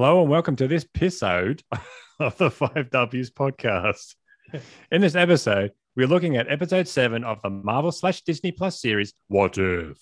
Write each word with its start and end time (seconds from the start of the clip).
Hello 0.00 0.20
and 0.20 0.30
welcome 0.30 0.54
to 0.54 0.68
this 0.68 0.86
episode 0.94 1.64
of 2.20 2.38
the 2.38 2.52
Five 2.52 2.88
Ws 2.92 3.30
podcast. 3.30 4.14
In 4.92 5.00
this 5.00 5.16
episode, 5.16 5.72
we're 5.96 6.06
looking 6.06 6.36
at 6.36 6.48
episode 6.48 6.86
seven 6.86 7.24
of 7.24 7.42
the 7.42 7.50
Marvel 7.50 7.90
slash 7.90 8.22
Disney 8.22 8.52
Plus 8.52 8.80
series, 8.80 9.12
What 9.26 9.58
If? 9.58 9.98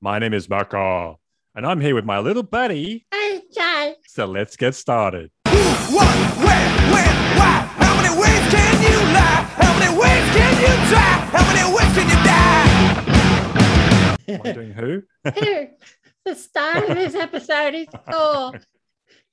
My 0.00 0.20
name 0.20 0.34
is 0.34 0.48
Marco, 0.48 1.18
and 1.52 1.66
I'm 1.66 1.80
here 1.80 1.96
with 1.96 2.04
my 2.04 2.20
little 2.20 2.44
buddy. 2.44 3.08
Hey, 3.12 3.42
Jay. 3.52 3.96
So 4.06 4.26
let's 4.26 4.54
get 4.54 4.76
started. 4.76 5.32
Who, 5.48 5.56
What, 5.56 6.14
where, 6.38 6.70
when, 6.94 7.14
why? 7.36 7.66
How 7.74 7.96
many 8.00 8.14
ways 8.16 8.52
can 8.54 8.82
you 8.84 8.96
lie? 9.14 9.42
How 9.58 9.76
many 9.80 9.98
ways 9.98 10.26
can 10.36 10.54
you 10.62 10.74
try? 10.92 11.10
How 11.34 11.44
many 11.52 11.74
ways 11.74 11.92
can 11.96 12.06
you 12.08 12.20
die? 14.28 14.34
Am 14.36 14.40
I 14.44 14.52
doing 14.52 14.70
who? 14.74 15.02
Here, 15.34 15.72
the 16.24 16.36
start 16.36 16.88
of 16.88 16.96
this 16.96 17.16
episode 17.16 17.74
is 17.74 17.88
Thor. 18.08 18.52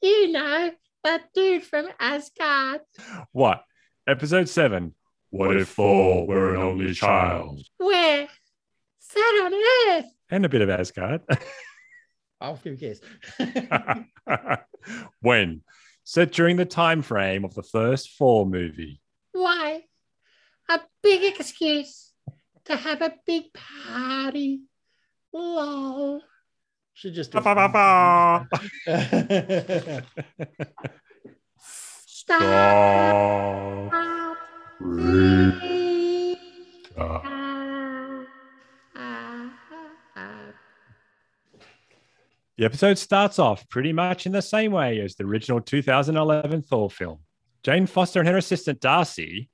You 0.02 0.32
know, 0.32 0.72
that 1.04 1.30
dude 1.34 1.64
from 1.64 1.88
Asgard. 2.00 2.82
What? 3.32 3.64
Episode 4.08 4.50
seven. 4.50 4.96
What 5.30 5.58
if 5.58 5.70
Thor 5.70 6.28
were 6.28 6.55
an 6.55 6.62
only 6.62 6.94
child? 6.94 7.62
Where? 7.78 8.28
Set 9.00 9.20
on 9.20 9.54
Earth. 9.90 10.12
And 10.30 10.45
a 10.45 10.50
bit 10.50 10.62
of 10.62 10.70
Asgard. 10.70 11.22
Oh, 12.44 12.58
who 12.64 12.76
cares? 12.76 13.00
when? 15.22 15.62
Set 16.04 16.31
during 16.31 16.56
the 16.58 16.66
time 16.66 17.04
frame 17.04 17.45
of 17.45 17.54
the 17.54 17.62
first 17.62 18.18
Thor 18.18 18.48
movie. 18.48 19.00
Why? 19.31 19.84
A 20.68 20.80
big 21.04 21.40
excuse 21.40 22.12
to 22.66 22.76
have 22.76 23.02
a 23.04 23.14
big 23.28 23.44
party. 23.54 24.62
Lol. 25.31 26.22
Should 27.02 27.16
just. 27.16 27.32
Ba, 27.32 27.41
ba, 27.41 27.55
ba, 27.55 27.68
ba. 27.68 28.46
Stop. 31.58 32.40
Stop. 36.86 37.23
Ah, 37.25 38.30
ah, 38.95 39.52
ah. 40.16 40.53
The 42.56 42.66
episode 42.66 43.00
starts 43.00 43.40
off 43.40 43.68
pretty 43.68 43.94
much 43.94 44.28
in 44.28 44.31
the 44.31 44.44
same 44.44 44.72
way 44.72 45.00
as 45.00 45.16
the 45.16 45.23
original 45.23 45.59
2011 45.59 46.62
Thor 46.62 46.92
film. 46.92 47.22
Jane 47.64 47.88
Foster 47.88 48.20
and 48.20 48.30
her 48.30 48.38
assistant 48.38 48.80
Darcy 48.80 49.50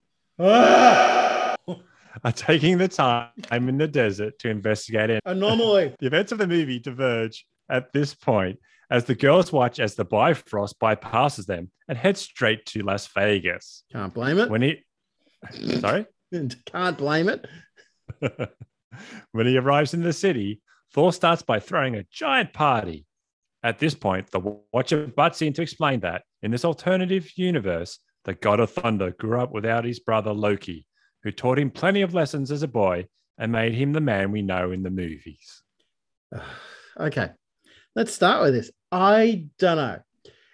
are 2.24 2.32
taking 2.32 2.78
the 2.78 2.88
time 2.88 3.30
I'm 3.52 3.70
in 3.70 3.78
the 3.78 3.88
desert 3.88 4.40
to 4.40 4.50
investigate 4.50 5.10
it. 5.10 5.22
Anomaly. 5.26 5.96
The 6.00 6.08
events 6.08 6.32
of 6.32 6.38
the 6.38 6.48
movie 6.48 6.80
diverge 6.80 7.46
at 7.70 7.92
this 7.94 8.14
point 8.14 8.60
as 8.90 9.06
the 9.06 9.16
girls 9.16 9.52
watch 9.52 9.80
as 9.80 9.96
the 9.96 10.06
Bifrost 10.06 10.80
bypasses 10.80 11.46
them 11.46 11.72
and 11.88 11.98
heads 11.98 12.22
straight 12.22 12.66
to 12.68 12.84
Las 12.84 13.08
Vegas. 13.08 13.84
Can't 13.92 14.14
blame 14.14 14.40
it. 14.40 14.50
When 14.50 14.62
he, 14.62 14.84
sorry, 15.80 16.06
Can't 16.66 16.98
blame 16.98 17.30
it. 17.30 17.48
when 19.32 19.46
he 19.46 19.58
arrives 19.58 19.94
in 19.94 20.02
the 20.02 20.14
city, 20.14 20.62
Thor 20.94 21.14
starts 21.14 21.42
by 21.42 21.60
throwing 21.60 21.96
a 21.96 22.06
giant 22.12 22.54
party. 22.54 23.06
At 23.64 23.80
this 23.80 23.96
point, 23.96 24.30
the 24.32 24.60
Watcher 24.72 25.08
butts 25.08 25.42
in 25.42 25.54
to 25.54 25.62
explain 25.62 26.02
that 26.02 26.24
in 26.42 26.52
this 26.52 26.66
alternative 26.66 27.30
universe, 27.36 28.00
the 28.24 28.34
god 28.34 28.60
of 28.60 28.72
thunder 28.72 29.12
grew 29.12 29.40
up 29.40 29.52
without 29.52 29.84
his 29.84 30.00
brother 30.00 30.32
Loki, 30.32 30.86
who 31.24 31.32
taught 31.32 31.60
him 31.60 31.72
plenty 31.72 32.02
of 32.02 32.14
lessons 32.14 32.52
as 32.52 32.64
a 32.64 32.68
boy 32.68 33.08
and 33.38 33.52
made 33.52 33.74
him 33.74 33.94
the 33.94 34.02
man 34.02 34.32
we 34.32 34.42
know 34.42 34.72
in 34.72 34.84
the 34.84 34.90
movies. 34.90 35.64
Okay. 37.00 37.30
Let's 37.96 38.12
start 38.12 38.42
with 38.42 38.56
this. 38.56 38.72
I 38.92 39.50
don't 39.60 39.78
know. 39.78 40.00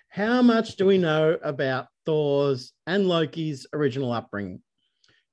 How 0.10 0.42
much 0.42 0.76
do 0.76 0.86
we 0.86 0.98
know 0.98 1.38
about 1.42 1.88
Thor's 2.06 2.74
and 2.86 3.08
Loki's 3.08 3.66
original 3.74 4.12
upbringing? 4.12 4.62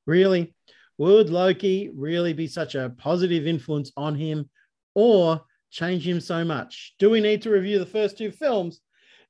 Really? 0.06 0.55
Would 0.98 1.31
Loki 1.31 1.91
really 1.94 2.33
be 2.33 2.47
such 2.47 2.75
a 2.75 2.94
positive 2.97 3.47
influence 3.47 3.91
on 3.97 4.15
him 4.15 4.50
or 4.94 5.41
change 5.71 6.06
him 6.06 6.21
so 6.21 6.44
much? 6.44 6.94
Do 6.99 7.10
we 7.10 7.21
need 7.21 7.43
to 7.43 7.50
review 7.50 7.78
the 7.78 7.87
first 7.87 8.19
two 8.19 8.31
films 8.31 8.81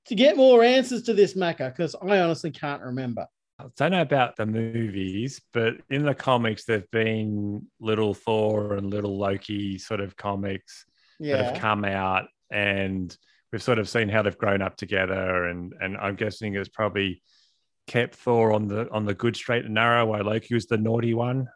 to 0.06 0.14
get 0.14 0.36
more 0.36 0.62
answers 0.62 1.02
to 1.02 1.14
this 1.14 1.36
matter? 1.36 1.70
Because 1.70 1.94
I 2.02 2.20
honestly 2.20 2.50
can't 2.50 2.82
remember. 2.82 3.26
I 3.60 3.68
don't 3.76 3.92
know 3.92 4.00
about 4.00 4.36
the 4.36 4.46
movies, 4.46 5.40
but 5.52 5.74
in 5.90 6.04
the 6.04 6.14
comics, 6.14 6.64
there've 6.64 6.90
been 6.90 7.66
little 7.80 8.14
Thor 8.14 8.74
and 8.74 8.90
little 8.90 9.18
Loki 9.18 9.78
sort 9.78 10.00
of 10.00 10.16
comics 10.16 10.84
that 11.20 11.44
have 11.44 11.60
come 11.60 11.84
out, 11.84 12.24
and 12.50 13.16
we've 13.52 13.62
sort 13.62 13.78
of 13.78 13.88
seen 13.88 14.08
how 14.08 14.22
they've 14.22 14.38
grown 14.38 14.62
up 14.62 14.76
together. 14.76 15.44
And 15.44 15.74
and 15.80 15.96
I'm 15.96 16.16
guessing 16.16 16.54
it's 16.54 16.68
probably 16.68 17.22
kept 17.86 18.14
Thor 18.14 18.52
on 18.52 18.68
the 18.68 18.90
on 18.90 19.04
the 19.04 19.14
good 19.14 19.36
straight 19.36 19.64
and 19.64 19.74
narrow, 19.74 20.06
while 20.06 20.24
Loki 20.24 20.54
was 20.54 20.66
the 20.66 20.78
naughty 20.78 21.14
one. 21.14 21.48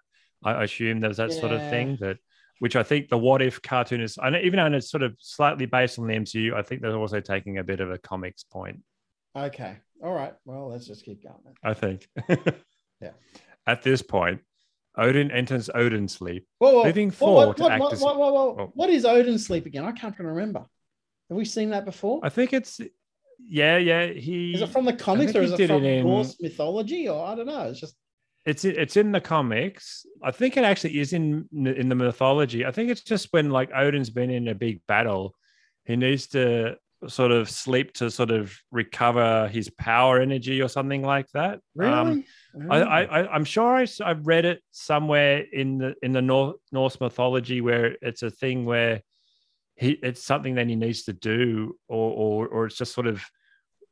I 0.44 0.64
assume 0.64 1.00
there's 1.00 1.16
that 1.16 1.32
sort 1.32 1.52
of 1.52 1.60
thing 1.70 1.96
that. 2.00 2.18
Which 2.60 2.76
I 2.76 2.84
think 2.84 3.08
the 3.08 3.18
What 3.18 3.42
If 3.42 3.60
cartoon 3.60 4.00
is, 4.00 4.16
even 4.24 4.56
though 4.56 4.78
it's 4.78 4.88
sort 4.88 5.02
of 5.02 5.16
slightly 5.18 5.66
based 5.66 5.98
on 5.98 6.06
the 6.06 6.14
MCU, 6.14 6.54
I 6.54 6.62
think 6.62 6.80
they're 6.80 6.96
also 6.96 7.20
taking 7.20 7.58
a 7.58 7.64
bit 7.64 7.80
of 7.80 7.90
a 7.90 7.98
comics 7.98 8.44
point. 8.44 8.80
Okay. 9.36 9.76
All 10.02 10.12
right. 10.12 10.34
Well, 10.44 10.70
let's 10.70 10.86
just 10.86 11.04
keep 11.04 11.22
going. 11.22 11.36
then. 11.44 11.54
I 11.62 11.74
think. 11.74 12.08
Yeah. 13.00 13.10
At 13.66 13.82
this 13.82 14.00
point, 14.00 14.40
Odin 14.96 15.30
enters 15.30 15.68
Odin's 15.74 16.14
sleep. 16.14 16.46
Whoa, 16.58 16.74
whoa, 16.74 16.82
Leaving 16.84 17.10
whoa, 17.10 17.16
Thor 17.16 17.46
what, 17.48 17.56
to 17.58 17.62
what, 17.64 17.72
act 17.72 17.80
what, 17.80 17.92
as- 17.92 18.00
what, 18.00 18.16
what- 18.16 18.32
Oh. 18.32 18.70
what 18.74 18.88
is 18.88 19.04
Odin's 19.04 19.44
sleep 19.46 19.66
again? 19.66 19.84
I 19.84 19.92
can't 19.92 20.18
remember. 20.18 20.60
Have 21.28 21.36
we 21.36 21.44
seen 21.44 21.70
that 21.70 21.84
before? 21.84 22.20
I 22.22 22.28
think 22.30 22.52
it's 22.52 22.80
yeah, 23.46 23.76
yeah. 23.76 24.06
He 24.06 24.54
Is 24.54 24.62
it 24.62 24.68
from 24.70 24.84
the 24.86 24.92
comics 24.94 25.34
or 25.34 25.42
is 25.42 25.52
it 25.52 25.66
from 25.66 25.84
in- 25.84 26.04
Norse 26.06 26.36
mythology? 26.40 27.08
Or 27.08 27.26
I 27.26 27.34
don't 27.34 27.46
know. 27.46 27.62
It's 27.68 27.80
just 27.80 27.96
it's 28.46 28.64
it's 28.64 28.96
in 28.96 29.10
the 29.12 29.20
comics. 29.20 30.06
I 30.22 30.30
think 30.30 30.56
it 30.56 30.64
actually 30.64 30.98
is 31.00 31.12
in 31.12 31.46
in 31.52 31.88
the 31.88 31.94
mythology. 31.94 32.64
I 32.64 32.70
think 32.70 32.90
it's 32.90 33.02
just 33.02 33.28
when 33.32 33.50
like 33.50 33.70
Odin's 33.74 34.10
been 34.10 34.30
in 34.30 34.48
a 34.48 34.54
big 34.54 34.80
battle, 34.86 35.34
he 35.84 35.96
needs 35.96 36.28
to 36.28 36.76
sort 37.08 37.32
of 37.32 37.48
sleep 37.50 37.92
to 37.94 38.10
sort 38.10 38.30
of 38.30 38.56
recover 38.70 39.48
his 39.48 39.70
power 39.70 40.20
energy 40.20 40.62
or 40.62 40.68
something 40.68 41.02
like 41.02 41.28
that. 41.32 41.60
really. 41.74 41.92
Um, 41.92 42.24
I, 42.70 43.26
I'm 43.28 43.44
sure 43.44 43.76
I, 43.76 43.86
have 44.06 44.26
read 44.26 44.44
it 44.44 44.62
somewhere 44.70 45.44
in 45.52 45.78
the 45.78 45.94
in 46.02 46.12
the 46.12 46.22
North, 46.22 46.56
Norse 46.72 47.00
mythology 47.00 47.60
where 47.60 47.96
it's 48.00 48.22
a 48.22 48.30
thing 48.30 48.64
where 48.64 49.02
he 49.76 49.90
it's 50.02 50.22
something 50.22 50.54
that 50.54 50.68
he 50.68 50.76
needs 50.76 51.04
to 51.04 51.12
do 51.12 51.76
or 51.88 52.10
or 52.12 52.48
or 52.48 52.66
it's 52.66 52.76
just 52.76 52.92
sort 52.92 53.06
of 53.06 53.24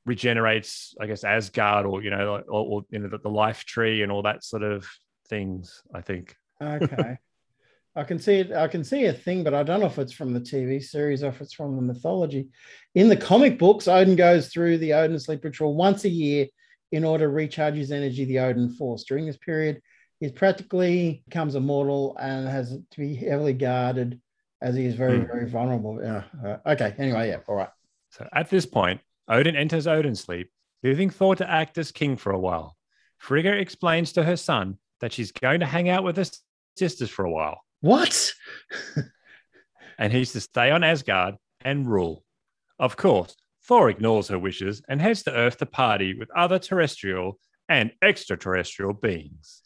regenerates 0.07 0.95
I 1.01 1.07
guess 1.07 1.25
Asgard 1.25 1.87
or 1.87 2.03
you 2.03 2.11
know 2.11 2.43
or, 2.49 2.65
or 2.65 2.83
you 2.91 3.01
know 3.01 3.09
the, 3.09 3.19
the 3.19 3.31
life 3.31 3.65
tree 3.65 4.03
and 4.03 4.13
all 4.13 4.23
that 4.23 4.45
sort 4.45 4.63
of 4.63 4.89
things 5.29 5.83
I 5.95 6.01
think 6.01 6.37
okay. 6.63 7.19
I 7.95 8.05
can 8.05 8.19
see 8.19 8.35
it. 8.37 8.53
I 8.53 8.69
can 8.69 8.85
see 8.85 9.05
a 9.05 9.13
thing, 9.13 9.45
but 9.45 9.53
I 9.55 9.63
don't 9.63 9.81
know 9.81 9.87
if 9.87 9.99
it's 9.99 10.13
from 10.13 10.33
the 10.33 10.41
TV 10.41 10.83
series 10.83 11.23
or 11.23 11.29
if 11.29 11.41
it's 11.43 11.53
from 11.53 11.77
the 11.77 11.83
mythology. 11.83 12.49
In 12.95 13.09
the 13.09 13.17
comic 13.17 13.59
books, 13.59 13.87
Odin 13.87 14.17
goes 14.17 14.49
through 14.49 14.79
the 14.79 14.95
Odin 14.95 15.19
sleep 15.19 15.45
ritual 15.45 15.75
once 15.75 16.05
a 16.05 16.09
year 16.09 16.47
in 16.91 17.05
order 17.05 17.25
to 17.27 17.29
recharge 17.31 17.75
his 17.75 17.93
energy, 17.93 18.25
the 18.25 18.39
Odin 18.39 18.71
Force. 18.71 19.05
During 19.05 19.27
this 19.27 19.37
period, 19.37 19.83
he 20.21 20.31
practically 20.31 21.23
becomes 21.29 21.55
immortal 21.55 22.17
and 22.19 22.49
has 22.49 22.71
to 22.93 22.99
be 23.01 23.15
heavily 23.15 23.53
guarded 23.53 24.21
as 24.63 24.75
he 24.75 24.87
is 24.87 24.95
very, 24.95 25.19
Hmm. 25.21 25.27
very 25.27 25.51
vulnerable. 25.51 26.01
Yeah. 26.03 26.23
uh, 26.45 26.57
okay. 26.73 26.95
Anyway, 26.99 27.29
yeah. 27.29 27.39
All 27.47 27.57
right. 27.57 27.71
so 28.11 28.27
at 28.33 28.49
this 28.49 28.65
point 28.67 29.01
Odin 29.29 29.57
enters 29.57 29.87
Odin 29.87 30.15
sleep 30.15 30.51
leaving 30.83 31.11
Thor 31.11 31.35
to 31.37 31.51
act 31.51 31.77
as 31.79 31.91
king 31.93 32.17
for 32.17 32.31
a 32.33 32.39
while 32.39 32.77
Frigga 33.19 33.53
explains 33.59 34.13
to 34.13 34.23
her 34.23 34.37
son 34.37 34.79
that 35.01 35.13
she's 35.13 35.33
going 35.33 35.61
to 35.61 35.67
hang 35.67 35.89
out 35.89 36.05
with 36.05 36.17
her 36.17 36.27
sisters 36.77 37.11
for 37.11 37.25
a 37.25 37.31
while 37.31 37.65
What? 37.83 38.33
and 39.99 40.13
he's 40.13 40.33
to 40.33 40.41
stay 40.41 40.71
on 40.71 40.83
Asgard 40.83 41.35
and 41.61 41.87
rule. 41.87 42.25
Of 42.79 42.97
course, 42.97 43.37
Thor 43.65 43.91
ignores 43.91 44.29
her 44.29 44.39
wishes 44.39 44.83
and 44.89 45.01
heads 45.01 45.25
to 45.25 45.33
Earth 45.33 45.59
to 45.59 45.67
party 45.67 46.15
with 46.15 46.31
other 46.31 46.59
terrestrial 46.59 47.39
and 47.69 47.93
extraterrestrial 48.01 48.93
beings. 48.93 49.63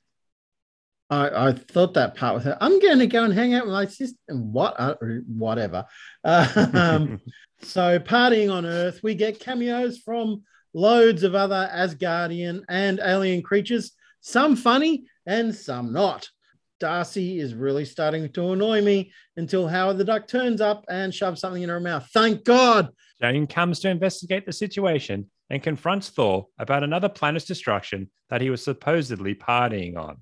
I, 1.08 1.48
I 1.48 1.52
thought 1.52 1.94
that 1.94 2.16
part 2.16 2.34
with 2.34 2.44
her. 2.44 2.58
I'm 2.60 2.80
going 2.80 2.98
to 2.98 3.06
go 3.06 3.24
and 3.24 3.32
hang 3.32 3.54
out 3.54 3.66
with 3.66 3.74
my 3.74 3.86
sister. 3.86 4.18
And 4.28 4.52
what? 4.52 4.74
Uh, 4.78 4.96
whatever. 5.28 5.84
Um, 6.24 7.20
so, 7.62 7.98
partying 7.98 8.52
on 8.52 8.66
Earth, 8.66 9.00
we 9.02 9.14
get 9.14 9.40
cameos 9.40 9.98
from 9.98 10.42
loads 10.74 11.22
of 11.22 11.34
other 11.34 11.70
Asgardian 11.72 12.62
and 12.68 12.98
alien 12.98 13.42
creatures, 13.42 13.92
some 14.20 14.56
funny 14.56 15.04
and 15.26 15.54
some 15.54 15.92
not. 15.92 16.28
Darcy 16.78 17.38
is 17.38 17.54
really 17.54 17.84
starting 17.84 18.30
to 18.32 18.52
annoy 18.52 18.82
me 18.82 19.12
until 19.36 19.66
Howard 19.66 19.98
the 19.98 20.04
Duck 20.04 20.28
turns 20.28 20.60
up 20.60 20.84
and 20.88 21.14
shoves 21.14 21.40
something 21.40 21.62
in 21.62 21.68
her 21.68 21.80
mouth. 21.80 22.08
Thank 22.12 22.44
God. 22.44 22.90
Jane 23.20 23.46
comes 23.46 23.80
to 23.80 23.88
investigate 23.88 24.44
the 24.44 24.52
situation 24.52 25.30
and 25.48 25.62
confronts 25.62 26.10
Thor 26.10 26.48
about 26.58 26.82
another 26.82 27.08
planet's 27.08 27.44
destruction 27.44 28.10
that 28.28 28.40
he 28.40 28.50
was 28.50 28.62
supposedly 28.62 29.34
partying 29.34 29.96
on. 29.96 30.18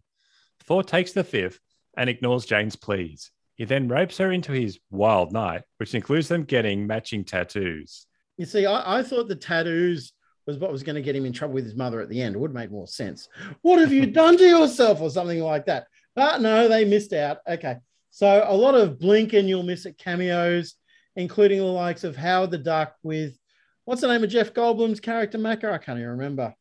Thor 0.64 0.82
takes 0.82 1.12
the 1.12 1.24
fifth 1.24 1.58
and 1.96 2.08
ignores 2.08 2.46
Jane's 2.46 2.76
pleas. 2.76 3.30
He 3.56 3.64
then 3.64 3.88
ropes 3.88 4.18
her 4.18 4.32
into 4.32 4.52
his 4.52 4.78
wild 4.90 5.32
night, 5.32 5.62
which 5.78 5.94
includes 5.94 6.28
them 6.28 6.44
getting 6.44 6.86
matching 6.86 7.24
tattoos. 7.24 8.06
You 8.36 8.46
see, 8.46 8.66
I, 8.66 8.98
I 8.98 9.02
thought 9.02 9.28
the 9.28 9.36
tattoos 9.36 10.12
was 10.46 10.58
what 10.58 10.72
was 10.72 10.82
going 10.82 10.96
to 10.96 11.02
get 11.02 11.16
him 11.16 11.24
in 11.24 11.32
trouble 11.32 11.54
with 11.54 11.64
his 11.64 11.76
mother 11.76 12.00
at 12.00 12.08
the 12.08 12.20
end. 12.20 12.34
It 12.34 12.38
would 12.38 12.52
make 12.52 12.70
more 12.70 12.86
sense. 12.86 13.28
What 13.62 13.80
have 13.80 13.92
you 13.92 14.06
done 14.12 14.36
to 14.36 14.44
yourself, 14.46 15.00
or 15.00 15.10
something 15.10 15.40
like 15.40 15.66
that? 15.66 15.86
But 16.14 16.40
no, 16.40 16.68
they 16.68 16.84
missed 16.84 17.12
out. 17.12 17.38
Okay, 17.48 17.76
so 18.10 18.44
a 18.46 18.56
lot 18.56 18.74
of 18.74 18.98
blink 18.98 19.32
and 19.32 19.48
you'll 19.48 19.62
miss 19.62 19.86
it 19.86 19.98
cameos, 19.98 20.74
including 21.16 21.58
the 21.58 21.64
likes 21.64 22.04
of 22.04 22.16
Howard 22.16 22.50
the 22.50 22.58
Duck 22.58 22.94
with 23.02 23.36
what's 23.84 24.00
the 24.00 24.08
name 24.08 24.24
of 24.24 24.30
Jeff 24.30 24.54
Goldblum's 24.54 25.00
character, 25.00 25.38
Macca? 25.38 25.72
I 25.72 25.78
can't 25.78 25.98
even 25.98 26.10
remember. 26.10 26.54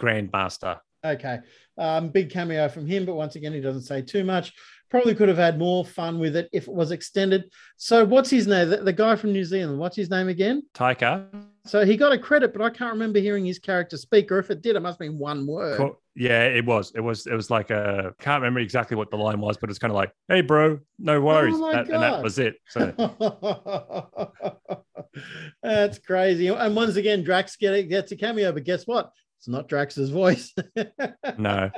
Grandmaster. 0.00 0.80
Okay. 1.04 1.40
Um, 1.76 2.08
big 2.08 2.30
cameo 2.30 2.68
from 2.68 2.86
him, 2.86 3.04
but 3.04 3.14
once 3.14 3.36
again, 3.36 3.52
he 3.52 3.60
doesn't 3.60 3.82
say 3.82 4.00
too 4.00 4.24
much. 4.24 4.52
Probably 4.90 5.14
could 5.14 5.28
have 5.28 5.36
had 5.36 5.58
more 5.58 5.84
fun 5.84 6.18
with 6.18 6.36
it 6.36 6.48
if 6.52 6.68
it 6.68 6.74
was 6.74 6.92
extended. 6.92 7.50
So, 7.76 8.04
what's 8.04 8.30
his 8.30 8.46
name? 8.46 8.70
The, 8.70 8.76
the 8.78 8.92
guy 8.92 9.16
from 9.16 9.32
New 9.32 9.44
Zealand, 9.44 9.78
what's 9.78 9.96
his 9.96 10.08
name 10.08 10.28
again? 10.28 10.62
Taika. 10.72 11.26
So, 11.66 11.84
he 11.84 11.96
got 11.96 12.12
a 12.12 12.18
credit, 12.18 12.52
but 12.52 12.62
I 12.62 12.70
can't 12.70 12.92
remember 12.92 13.18
hearing 13.18 13.44
his 13.44 13.58
character 13.58 13.96
speak, 13.96 14.30
or 14.30 14.38
if 14.38 14.50
it 14.50 14.62
did, 14.62 14.76
it 14.76 14.80
must 14.80 14.94
have 14.94 15.10
been 15.10 15.18
one 15.18 15.46
word. 15.46 15.78
Co- 15.78 15.98
Yeah, 16.16 16.44
it 16.44 16.64
was. 16.64 16.92
It 16.94 17.00
was. 17.00 17.26
It 17.26 17.34
was 17.34 17.50
like 17.50 17.70
a. 17.70 18.14
Can't 18.20 18.40
remember 18.40 18.60
exactly 18.60 18.96
what 18.96 19.10
the 19.10 19.16
line 19.16 19.40
was, 19.40 19.56
but 19.56 19.68
it's 19.68 19.80
kind 19.80 19.90
of 19.90 19.96
like, 19.96 20.12
"Hey, 20.28 20.42
bro, 20.42 20.78
no 20.98 21.16
oh 21.16 21.20
worries," 21.20 21.56
Oh 21.56 21.58
my 21.58 21.72
That- 21.72 21.88
and 21.88 22.02
that 22.02 22.22
was 22.22 22.38
it. 22.38 22.56
So 22.68 22.92
That's 25.62 25.98
crazy. 25.98 26.48
And 26.48 26.76
once 26.76 26.96
again, 26.96 27.24
Drax 27.24 27.56
get, 27.56 27.88
gets 27.88 28.12
a 28.12 28.16
cameo, 28.16 28.52
but 28.52 28.64
guess 28.64 28.86
what? 28.86 29.10
It's 29.38 29.48
not 29.48 29.68
Drax's 29.68 30.10
voice. 30.10 30.52
no, 30.76 30.84
no, 31.38 31.70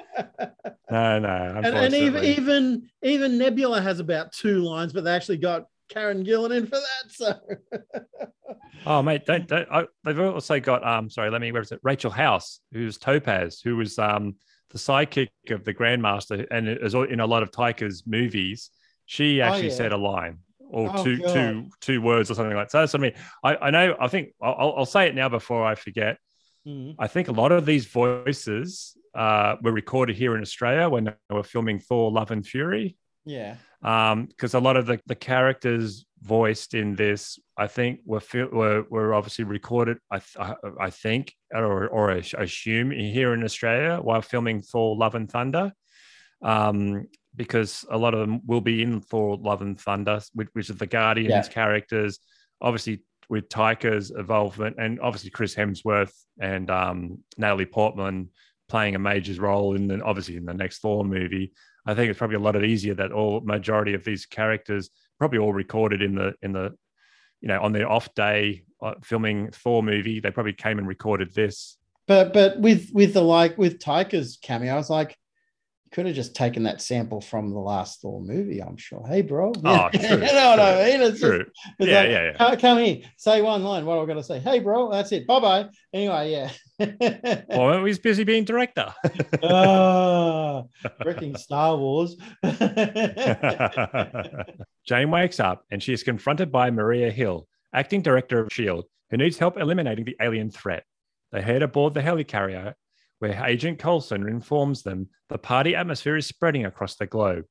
no. 1.19 1.53
and, 1.57 1.67
and 1.67 1.95
even 1.95 2.25
even 2.25 2.91
even 3.03 3.39
Nebula 3.39 3.81
has 3.81 4.01
about 4.01 4.33
two 4.33 4.61
lines, 4.61 4.93
but 4.93 5.05
they 5.05 5.11
actually 5.11 5.39
got 5.39 5.67
Karen 5.89 6.25
Gillan 6.25 6.57
in 6.57 6.67
for 6.67 6.77
that. 6.77 7.11
So 7.11 7.35
Oh 8.87 9.03
mate, 9.03 9.27
don't, 9.27 9.49
don't 9.49 9.69
I, 9.71 9.85
they've 10.05 10.19
also 10.21 10.61
got 10.61 10.87
um 10.87 11.11
sorry, 11.11 11.31
let 11.31 11.41
me 11.41 11.51
where 11.53 11.63
is 11.63 11.73
it? 11.73 11.81
Rachel 11.83 12.11
House, 12.11 12.61
who's 12.73 12.99
Topaz, 12.99 13.61
who 13.63 13.77
was 13.77 13.99
um 13.99 14.37
the 14.71 14.79
sidekick 14.79 15.29
of 15.51 15.65
the 15.65 15.75
Grandmaster 15.75 16.47
and 16.51 16.69
is 16.69 16.95
in 16.95 17.21
a 17.21 17.27
lot 17.27 17.43
of 17.43 17.51
Taika's 17.51 18.05
movies. 18.07 18.71
She 19.07 19.41
Oh, 19.41 19.45
actually 19.45 19.69
yeah. 19.69 19.75
said 19.75 19.93
a 19.93 19.97
line 19.97 20.39
or 20.69 20.91
Oh, 20.93 21.03
two 21.05 21.19
two 21.29 21.69
two 21.81 22.01
words 22.03 22.31
or 22.31 22.35
something 22.35 22.55
like 22.57 22.67
that. 22.67 22.73
So 22.73 22.81
that's 22.81 22.93
what 22.93 23.01
I 23.01 23.03
mean. 23.03 23.15
I, 23.45 23.57
I 23.67 23.71
know 23.71 23.97
I 24.01 24.09
think 24.09 24.31
I'll, 24.43 24.75
I'll 24.79 24.87
say 24.87 25.07
it 25.09 25.15
now 25.15 25.29
before 25.29 25.65
I 25.65 25.75
forget. 25.75 26.19
Mhm. 26.67 26.97
I 26.99 27.07
think 27.07 27.29
a 27.29 27.33
lot 27.33 27.53
of 27.53 27.65
these 27.67 27.87
voices 27.87 28.97
uh, 29.15 29.57
were 29.63 29.73
recorded 29.73 30.17
here 30.17 30.35
in 30.37 30.43
Australia 30.43 30.89
when 30.89 31.05
they 31.05 31.13
were 31.35 31.45
filming 31.45 31.79
Thor: 31.79 32.11
Love 32.11 32.31
and 32.33 32.45
Fury 32.47 32.97
yeah. 33.27 33.57
because 34.27 34.55
a 34.55 34.61
lot 34.61 34.77
of 34.77 34.87
the, 34.87 35.01
the 35.07 35.15
characters 35.15 36.07
voiced 36.23 36.75
in 36.75 36.97
this, 36.97 37.39
I 37.57 37.67
think, 37.67 38.01
were 38.05 38.23
were, 38.53 38.85
were 38.89 39.15
obviously 39.15 39.45
recorded. 39.45 39.99
I 40.11 40.19
th- 40.21 40.57
I, 40.81 40.91
think, 40.91 41.35
or 41.53 41.89
or 41.89 42.13
I 42.13 42.23
assume 42.39 42.91
here 42.91 43.35
in 43.35 43.45
Australia 43.45 43.99
while 44.01 44.23
filming 44.23 44.63
Thor: 44.63 44.97
Love 44.97 45.15
and 45.15 45.31
Thunder, 45.31 45.73
um, 46.43 47.07
because 47.35 47.85
a 47.91 47.99
lot 47.99 48.15
of 48.15 48.21
them 48.21 48.41
will 48.47 48.61
be 48.61 48.83
in 48.83 49.01
Thor: 49.01 49.37
Love 49.37 49.61
and 49.63 49.79
Thunder, 49.79 50.21
which, 50.33 50.49
which 50.53 50.71
is 50.71 50.77
the 50.77 50.87
Guardians 50.87 51.31
Yeah. 51.31 51.43
characters, 51.53 52.19
obviously 52.61 53.03
with 53.29 53.49
Taika's 53.49 54.11
involvement, 54.11 54.77
and 54.79 55.01
obviously 55.01 55.31
Chris 55.31 55.55
Hemsworth 55.55 56.13
and 56.41 56.71
um, 56.71 57.19
Natalie 57.37 57.67
Portman 57.67 58.31
playing 58.69 58.95
a 58.95 58.99
major 58.99 59.41
role 59.41 59.75
in 59.75 59.87
the 59.89 60.03
obviously 60.03 60.37
in 60.37 60.45
the 60.45 60.55
next 60.55 60.79
Thor 60.79 61.05
movie. 61.05 61.53
I 61.87 61.95
think 61.95 62.11
it's 62.11 62.19
probably 62.19 62.37
a 62.37 62.41
lot 62.41 62.63
easier 62.63 62.95
that 62.95 63.13
all 63.13 63.41
majority 63.41 63.95
of 63.95 64.05
these 64.05 64.27
characters 64.27 64.91
probably 65.19 65.39
all 65.39 65.53
recorded 65.53 66.03
in 66.03 66.15
the 66.15 66.35
in 66.43 66.53
the 66.53 66.75
you 67.41 67.49
know 67.49 67.61
on 67.61 67.73
their 67.73 67.91
off 67.91 68.13
day 68.15 68.65
uh, 68.83 68.95
filming 69.03 69.51
Thor 69.53 69.83
movie. 69.83 70.21
They 70.21 70.31
probably 70.31 70.53
came 70.53 70.79
and 70.79 70.89
recorded 70.89 71.35
this. 71.35 71.77
But 72.07 72.33
but 72.33 72.61
with 72.61 72.91
with 72.93 73.15
the 73.15 73.23
like 73.23 73.57
with 73.57 73.79
Taika's 73.79 74.39
cameo, 74.41 74.75
I 74.75 74.77
was 74.77 74.91
like, 74.91 75.17
could 75.97 76.05
have 76.07 76.15
just 76.15 76.35
taken 76.37 76.63
that 76.65 76.83
sample 76.83 77.23
from 77.23 77.49
the 77.49 77.59
last 77.59 78.03
Thor 78.03 78.21
movie. 78.21 78.63
I'm 78.63 78.77
sure. 78.77 79.03
Hey, 79.09 79.23
bro. 79.23 79.51
Oh, 79.65 79.89
true, 79.91 80.01
you 80.03 80.19
know 80.19 80.51
what 80.51 80.61
I 80.61 80.85
mean? 80.85 81.01
It's 81.01 81.19
just- 81.19 81.23
True. 81.23 81.47
it's 81.79 81.89
Yeah, 81.89 82.01
like, 82.03 82.11
yeah, 82.11 82.23
yeah. 82.25 82.37
"Come- 82.37 82.57
Come 82.59 82.79
here, 82.79 82.99
say 83.17 83.41
one 83.41 83.65
line. 83.65 83.87
What 83.87 83.97
am 83.97 84.03
I 84.03 84.05
going 84.05 84.19
to 84.19 84.23
say? 84.23 84.39
Hey, 84.39 84.59
bro. 84.61 84.91
That's 84.91 85.11
it. 85.13 85.27
Bye 85.27 85.41
bye. 85.41 85.69
Anyway, 85.95 86.31
yeah. 86.33 86.51
Well, 87.49 87.83
he's 87.87 87.99
busy 87.99 88.25
being 88.25 88.45
director. 88.45 88.93
Ah, 89.43 90.63
freaking 91.03 91.37
Star 91.39 91.77
Wars. 91.77 92.17
Jane 94.87 95.11
wakes 95.11 95.41
up 95.41 95.65
and 95.71 95.83
she 95.83 95.93
is 95.93 96.03
confronted 96.03 96.53
by 96.53 96.71
Maria 96.71 97.11
Hill, 97.11 97.47
acting 97.73 98.03
director 98.03 98.39
of 98.41 98.47
S.H.I.E.L.D., 98.53 98.87
who 99.11 99.17
needs 99.17 99.39
help 99.39 99.57
eliminating 99.59 100.05
the 100.05 100.17
alien 100.21 100.51
threat. 100.51 100.85
They 101.33 101.43
head 101.43 101.63
aboard 101.63 101.95
the 101.95 102.01
helicarrier, 102.03 102.75
where 103.19 103.45
Agent 103.45 103.79
Coulson 103.79 104.29
informs 104.29 104.83
them 104.83 105.09
the 105.29 105.39
party 105.39 105.75
atmosphere 105.75 106.17
is 106.17 106.27
spreading 106.27 106.67
across 106.67 106.97
the 106.97 107.07
globe. 107.07 107.45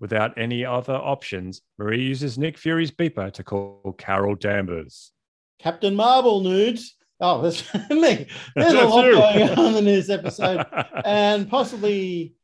Without 0.00 0.38
any 0.38 0.64
other 0.64 0.94
options, 0.94 1.60
Maria 1.78 2.02
uses 2.02 2.38
Nick 2.38 2.56
Fury's 2.56 2.92
beeper 2.92 3.32
to 3.32 3.42
call 3.42 3.94
Carol 3.98 4.36
Danvers. 4.36 5.12
Captain 5.58 5.96
Marvel 5.96 6.40
nudes. 6.40 6.96
Oh, 7.20 7.42
there's 7.42 7.64
me. 7.90 8.28
There's 8.54 8.74
a 8.74 8.86
lot 8.86 9.12
going 9.12 9.50
on 9.58 9.74
in 9.74 9.84
this 9.84 10.08
episode. 10.08 10.64
and 11.04 11.50
possibly 11.50 12.34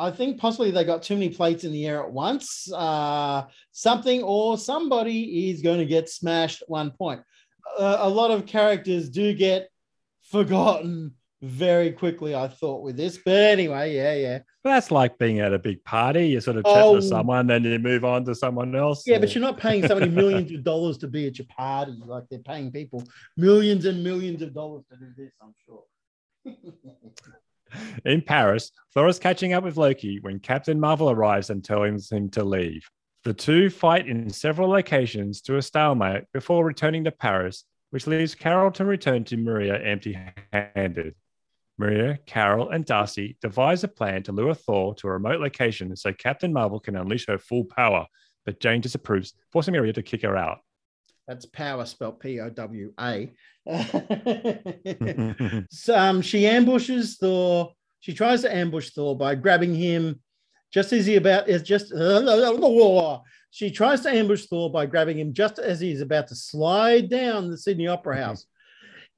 I 0.00 0.10
think 0.10 0.38
possibly 0.38 0.70
they 0.70 0.84
got 0.84 1.02
too 1.02 1.14
many 1.14 1.28
plates 1.28 1.64
in 1.64 1.72
the 1.72 1.86
air 1.86 2.02
at 2.02 2.10
once. 2.10 2.72
Uh, 2.72 3.44
something 3.72 4.22
or 4.22 4.56
somebody 4.56 5.50
is 5.50 5.60
going 5.60 5.78
to 5.78 5.84
get 5.84 6.08
smashed 6.08 6.62
at 6.62 6.70
one 6.70 6.90
point. 6.92 7.20
Uh, 7.78 7.98
a 8.00 8.08
lot 8.08 8.30
of 8.30 8.46
characters 8.46 9.10
do 9.10 9.34
get 9.34 9.68
forgotten 10.22 11.14
very 11.42 11.90
quickly, 11.92 12.34
I 12.34 12.48
thought, 12.48 12.82
with 12.82 12.96
this. 12.96 13.18
But 13.24 13.34
anyway, 13.34 13.94
yeah, 13.94 14.14
yeah. 14.14 14.38
That's 14.62 14.90
like 14.90 15.16
being 15.18 15.40
at 15.40 15.54
a 15.54 15.58
big 15.58 15.82
party. 15.84 16.28
You 16.28 16.40
sort 16.40 16.58
of 16.58 16.64
chat 16.64 16.76
Oh. 16.76 16.96
to 16.96 17.02
someone, 17.02 17.46
then 17.46 17.64
you 17.64 17.78
move 17.78 18.04
on 18.04 18.24
to 18.26 18.34
someone 18.34 18.74
else. 18.74 19.06
Yeah, 19.06 19.18
but 19.18 19.34
you're 19.34 19.40
not 19.42 19.56
paying 19.58 19.86
so 19.86 19.94
many 19.98 20.10
millions 20.10 20.52
of 20.52 20.62
dollars 20.64 20.98
to 20.98 21.08
be 21.08 21.26
at 21.26 21.38
your 21.38 21.46
party. 21.48 21.96
Like 22.04 22.24
they're 22.30 22.40
paying 22.40 22.70
people 22.70 23.02
millions 23.36 23.86
and 23.86 24.04
millions 24.04 24.42
of 24.42 24.52
dollars 24.52 24.84
to 24.90 24.96
do 24.96 25.06
this, 25.16 25.32
I'm 25.42 25.54
sure. 25.64 25.84
In 28.04 28.20
Paris, 28.20 28.72
Thor 28.92 29.06
is 29.08 29.18
catching 29.18 29.52
up 29.52 29.62
with 29.64 29.76
Loki 29.76 30.18
when 30.20 30.40
Captain 30.40 30.78
Marvel 30.80 31.10
arrives 31.10 31.50
and 31.50 31.64
tells 31.64 32.10
him 32.10 32.28
to 32.30 32.42
leave. 32.44 32.88
The 33.22 33.32
two 33.34 33.70
fight 33.70 34.08
in 34.08 34.30
several 34.30 34.68
locations 34.70 35.40
to 35.42 35.56
a 35.56 35.62
stalemate 35.62 36.24
before 36.32 36.64
returning 36.64 37.04
to 37.04 37.12
Paris, 37.12 37.64
which 37.90 38.06
leaves 38.06 38.34
Carol 38.34 38.70
to 38.72 38.84
return 38.84 39.24
to 39.24 39.36
Maria 39.36 39.78
empty 39.78 40.18
handed. 40.74 41.14
Maria, 41.80 42.18
Carol, 42.26 42.70
and 42.70 42.84
Darcy 42.84 43.36
devise 43.40 43.82
a 43.82 43.88
plan 43.88 44.22
to 44.24 44.32
lure 44.32 44.54
Thor 44.54 44.94
to 44.96 45.08
a 45.08 45.12
remote 45.12 45.40
location 45.40 45.96
so 45.96 46.12
Captain 46.12 46.52
Marvel 46.52 46.78
can 46.78 46.94
unleash 46.94 47.26
her 47.26 47.38
full 47.38 47.64
power, 47.64 48.06
but 48.44 48.60
Jane 48.60 48.80
disapproves, 48.80 49.32
forcing 49.50 49.74
Maria 49.74 49.92
to 49.94 50.02
kick 50.02 50.22
her 50.22 50.36
out. 50.36 50.58
That's 51.26 51.46
power 51.46 51.86
spelled 51.86 52.20
P 52.20 52.40
O 52.40 52.50
W 52.50 52.92
A. 53.00 53.32
So, 55.70 55.96
um, 55.96 56.22
she 56.22 56.46
ambushes 56.46 57.16
Thor. 57.16 57.72
She 58.00 58.12
tries 58.12 58.42
to 58.42 58.54
ambush 58.54 58.90
Thor 58.90 59.16
by 59.16 59.34
grabbing 59.34 59.74
him 59.74 60.20
just 60.72 60.92
as 60.92 61.06
he 61.06 61.16
about 61.16 61.48
is 61.48 61.62
just. 61.62 61.92
She 63.52 63.70
tries 63.70 64.00
to 64.02 64.10
ambush 64.10 64.46
Thor 64.46 64.70
by 64.70 64.86
grabbing 64.86 65.18
him 65.18 65.32
just 65.32 65.58
as 65.58 65.80
he's 65.80 66.00
about 66.00 66.28
to 66.28 66.34
slide 66.36 67.10
down 67.10 67.50
the 67.50 67.58
Sydney 67.58 67.88
Opera 67.88 68.16
House. 68.16 68.46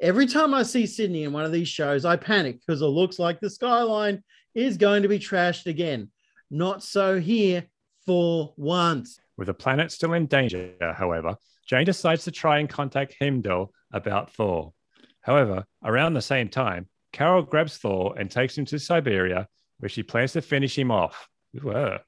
Every 0.03 0.27
time 0.27 0.53
I 0.53 0.65
see 0.65 0.85
Sydney 0.87 1.23
in 1.23 1.33
one 1.33 1.45
of 1.45 1.53
these 1.53 1.69
shows, 1.69 2.05
I 2.05 2.17
panic 2.17 2.59
because 2.59 2.83
it 2.83 2.87
looks 2.87 3.21
like 3.21 3.39
the 3.39 3.49
skyline 3.49 4.25
is 4.53 4.77
going 4.77 5.03
to 5.03 5.09
be 5.09 5.21
trashed 5.21 5.67
again. 5.67 6.11
Not 6.51 6.83
so 6.83 7.21
here 7.21 7.69
for 8.05 8.53
once. 8.57 9.21
With 9.39 9.47
the 9.47 9.55
planet 9.55 9.93
still 9.93 10.15
in 10.15 10.27
danger, 10.27 10.75
however, 10.81 11.37
Jane 11.69 11.85
decides 11.85 12.25
to 12.25 12.33
try 12.33 12.59
and 12.59 12.69
contact 12.69 13.15
Heimdall 13.21 13.73
about 13.93 14.33
Thor. 14.33 14.73
However, 15.21 15.67
around 15.85 16.15
the 16.15 16.21
same 16.21 16.49
time, 16.49 16.89
Carol 17.13 17.45
grabs 17.45 17.77
Thor 17.77 18.17
and 18.19 18.29
takes 18.29 18.59
him 18.59 18.65
to 18.67 18.81
Siberia, 18.81 19.47
where 19.79 19.89
she 19.89 20.03
plans 20.03 20.33
to 20.33 20.43
finish 20.43 20.77
him 20.77 20.91
off. 20.91 21.29
Whoa. 21.53 21.99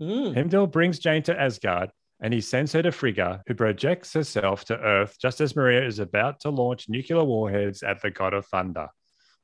Mm. 0.00 0.34
Heimdall 0.34 0.68
brings 0.68 0.98
Jane 0.98 1.22
to 1.24 1.38
Asgard, 1.38 1.90
and 2.20 2.32
he 2.32 2.40
sends 2.40 2.72
her 2.72 2.82
to 2.82 2.92
Frigga, 2.92 3.42
who 3.46 3.54
projects 3.54 4.12
herself 4.12 4.64
to 4.66 4.78
Earth 4.78 5.16
just 5.20 5.40
as 5.40 5.56
Maria 5.56 5.84
is 5.84 5.98
about 5.98 6.40
to 6.40 6.50
launch 6.50 6.88
nuclear 6.88 7.24
warheads 7.24 7.82
at 7.82 8.00
the 8.02 8.10
God 8.10 8.34
of 8.34 8.46
Thunder. 8.46 8.88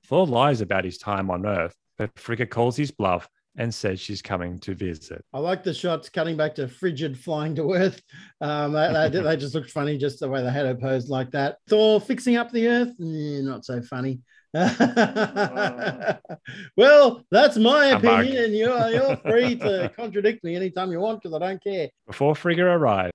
Thor 0.07 0.27
lies 0.27 0.61
about 0.61 0.85
his 0.85 0.99
time 0.99 1.31
on 1.31 1.47
Earth, 1.47 1.75
but 1.99 2.19
Frigga 2.19 2.47
calls 2.47 2.77
his 2.77 2.91
bluff 2.91 3.29
and 3.57 3.75
says 3.75 4.01
she's 4.01 4.23
coming 4.23 4.59
to 4.61 4.75
visit. 4.75 5.25
I 5.33 5.39
like 5.39 5.63
the 5.65 5.75
shots 5.75 6.09
cutting 6.09 6.37
back 6.37 6.55
to 6.55 6.69
Frigga 6.69 7.15
flying 7.15 7.55
to 7.57 7.73
Earth. 7.73 8.01
Um, 8.41 8.73
they, 8.73 9.09
they, 9.11 9.21
they 9.21 9.37
just 9.37 9.55
looked 9.55 9.71
funny, 9.71 9.99
just 9.99 10.21
the 10.21 10.29
way 10.29 10.43
they 10.43 10.51
had 10.51 10.67
her 10.67 10.75
posed 10.75 11.09
like 11.09 11.31
that. 11.33 11.59
Thor 11.69 12.01
fixing 12.01 12.37
up 12.37 12.53
the 12.53 12.69
Earth, 12.69 12.95
Eh, 13.01 13.41
not 13.43 13.65
so 13.65 13.83
funny. 13.83 14.21
well, 16.77 17.25
that's 17.31 17.57
my 17.57 17.91
Humbug. 17.91 18.25
opinion, 18.25 18.45
and 18.45 18.57
you're, 18.57 18.91
you're 18.91 19.17
free 19.19 19.55
to 19.61 19.93
contradict 19.97 20.43
me 20.43 20.57
anytime 20.57 20.91
you 20.91 20.99
want 20.99 21.23
because 21.23 21.35
I 21.35 21.39
don't 21.47 21.63
care. 21.63 21.89
Before 22.07 22.35
Frigga 22.35 22.65
arrives, 22.65 23.13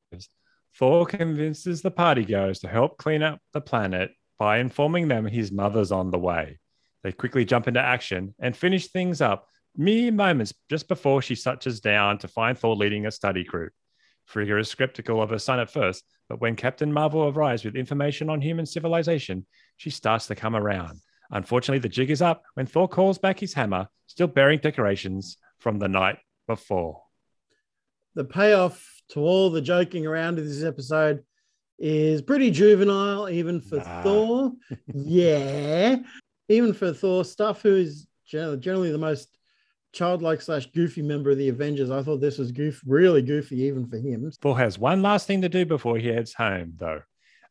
Thor 0.77 1.05
convinces 1.05 1.81
the 1.81 1.91
party 1.91 2.25
partygoers 2.25 2.61
to 2.61 2.69
help 2.69 2.97
clean 2.97 3.21
up 3.21 3.39
the 3.53 3.59
planet 3.59 4.11
by 4.39 4.59
informing 4.59 5.09
them 5.09 5.25
his 5.25 5.51
mother's 5.51 5.91
on 5.91 6.11
the 6.11 6.19
way. 6.19 6.59
They 7.03 7.11
quickly 7.11 7.43
jump 7.43 7.67
into 7.67 7.81
action 7.81 8.33
and 8.39 8.55
finish 8.55 8.87
things 8.87 9.19
up 9.21 9.47
mere 9.77 10.11
moments 10.11 10.53
just 10.69 10.87
before 10.87 11.21
she 11.21 11.35
touches 11.35 11.81
down 11.81 12.17
to 12.19 12.29
find 12.29 12.57
Thor 12.57 12.75
leading 12.75 13.05
a 13.05 13.11
study 13.11 13.43
crew. 13.43 13.69
Frigga 14.25 14.57
is 14.57 14.69
skeptical 14.69 15.21
of 15.21 15.29
her 15.29 15.39
son 15.39 15.59
at 15.59 15.69
first, 15.69 16.03
but 16.29 16.41
when 16.41 16.55
Captain 16.55 16.91
Marvel 16.91 17.27
arrives 17.27 17.63
with 17.63 17.75
information 17.75 18.29
on 18.29 18.41
human 18.41 18.65
civilization, 18.65 19.45
she 19.77 19.89
starts 19.89 20.27
to 20.27 20.35
come 20.35 20.55
around. 20.55 20.99
Unfortunately, 21.31 21.79
the 21.79 21.89
jig 21.89 22.11
is 22.11 22.21
up 22.21 22.43
when 22.53 22.65
Thor 22.65 22.87
calls 22.87 23.17
back 23.17 23.39
his 23.39 23.53
hammer, 23.53 23.87
still 24.07 24.27
bearing 24.27 24.59
decorations 24.59 25.37
from 25.59 25.79
the 25.79 25.87
night 25.87 26.17
before. 26.47 27.01
The 28.15 28.23
payoff 28.23 29.01
to 29.09 29.19
all 29.19 29.49
the 29.49 29.61
joking 29.61 30.05
around 30.05 30.39
in 30.39 30.45
this 30.45 30.63
episode 30.63 31.23
is 31.77 32.21
pretty 32.21 32.51
juvenile, 32.51 33.29
even 33.29 33.59
for 33.61 33.77
Nah. 33.77 34.03
Thor. 34.03 34.51
yeah, 34.93 35.97
even 36.47 36.73
for 36.73 36.93
Thor 36.93 37.25
stuff, 37.25 37.61
who 37.61 37.75
is 37.75 38.07
generally, 38.25 38.91
the 38.91 38.97
most 38.97 39.29
childlike 39.93 40.41
slash 40.41 40.67
goofy 40.71 41.01
member 41.01 41.31
of 41.31 41.37
the 41.37 41.49
Avengers. 41.49 41.91
I 41.91 42.01
thought 42.01 42.21
this 42.21 42.37
was 42.37 42.51
goof, 42.51 42.81
really 42.85 43.21
goofy, 43.21 43.61
even 43.63 43.87
for 43.87 43.97
him. 43.97 44.31
Thor 44.41 44.57
has 44.57 44.79
one 44.79 45.01
last 45.01 45.27
thing 45.27 45.41
to 45.41 45.49
do 45.49 45.65
before 45.65 45.97
he 45.97 46.07
heads 46.07 46.33
home, 46.33 46.73
though, 46.77 47.01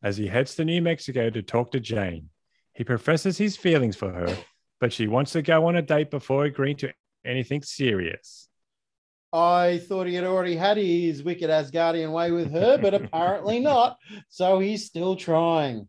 as 0.03 0.17
he 0.17 0.27
heads 0.27 0.55
to 0.55 0.65
New 0.65 0.81
Mexico 0.81 1.29
to 1.29 1.41
talk 1.41 1.71
to 1.71 1.79
Jane. 1.79 2.29
He 2.75 2.83
professes 2.83 3.37
his 3.37 3.55
feelings 3.55 3.95
for 3.95 4.11
her, 4.11 4.37
but 4.79 4.91
she 4.91 5.07
wants 5.07 5.31
to 5.31 5.41
go 5.41 5.67
on 5.67 5.77
a 5.77 5.81
date 5.81 6.11
before 6.11 6.45
agreeing 6.45 6.77
to 6.77 6.93
anything 7.25 7.63
serious. 7.63 8.49
I 9.31 9.79
thought 9.79 10.07
he 10.07 10.15
had 10.15 10.25
already 10.25 10.55
had 10.55 10.77
his 10.77 11.23
wicked 11.23 11.49
Asgardian 11.49 12.11
way 12.11 12.31
with 12.31 12.51
her, 12.51 12.77
but 12.77 12.93
apparently 13.01 13.59
not. 13.59 13.97
So 14.29 14.59
he's 14.59 14.85
still 14.85 15.15
trying. 15.15 15.87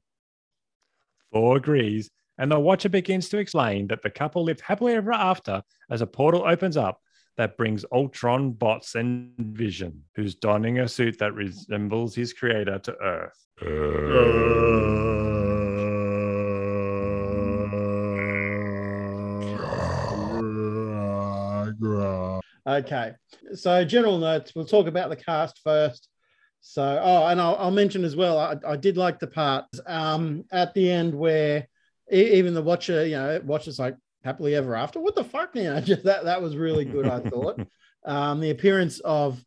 Thor 1.32 1.56
agrees, 1.56 2.08
and 2.38 2.50
the 2.50 2.58
Watcher 2.58 2.88
begins 2.88 3.28
to 3.30 3.38
explain 3.38 3.88
that 3.88 4.02
the 4.02 4.10
couple 4.10 4.44
lived 4.44 4.60
happily 4.60 4.94
ever 4.94 5.12
after 5.12 5.62
as 5.90 6.00
a 6.00 6.06
portal 6.06 6.44
opens 6.46 6.76
up 6.76 7.00
that 7.36 7.56
brings 7.56 7.84
Ultron, 7.92 8.52
Bots, 8.52 8.94
and 8.94 9.32
Vision, 9.38 10.04
who's 10.14 10.36
donning 10.36 10.78
a 10.78 10.88
suit 10.88 11.18
that 11.18 11.34
resembles 11.34 12.14
his 12.14 12.32
creator 12.32 12.78
to 12.78 12.96
Earth. 12.96 13.46
Uh. 13.60 15.65
Okay, 22.66 23.12
so 23.54 23.84
general 23.84 24.18
notes. 24.18 24.52
We'll 24.54 24.64
talk 24.64 24.88
about 24.88 25.08
the 25.08 25.16
cast 25.16 25.60
first. 25.62 26.08
So, 26.60 27.00
oh, 27.00 27.26
and 27.26 27.40
I'll, 27.40 27.54
I'll 27.56 27.70
mention 27.70 28.02
as 28.02 28.16
well. 28.16 28.38
I, 28.38 28.56
I 28.66 28.76
did 28.76 28.96
like 28.96 29.20
the 29.20 29.28
part 29.28 29.66
um, 29.86 30.44
at 30.50 30.74
the 30.74 30.90
end 30.90 31.14
where 31.14 31.68
even 32.10 32.54
the 32.54 32.62
watcher, 32.62 33.06
you 33.06 33.14
know, 33.14 33.40
watches 33.44 33.78
like 33.78 33.94
happily 34.24 34.56
ever 34.56 34.74
after. 34.74 34.98
What 34.98 35.14
the 35.14 35.22
fuck, 35.22 35.54
you 35.54 35.62
know? 35.64 35.80
Just 35.80 36.02
that 36.04 36.24
that 36.24 36.42
was 36.42 36.56
really 36.56 36.84
good. 36.84 37.06
I 37.06 37.20
thought 37.30 37.60
um, 38.04 38.40
the 38.40 38.50
appearance 38.50 38.98
of 39.00 39.40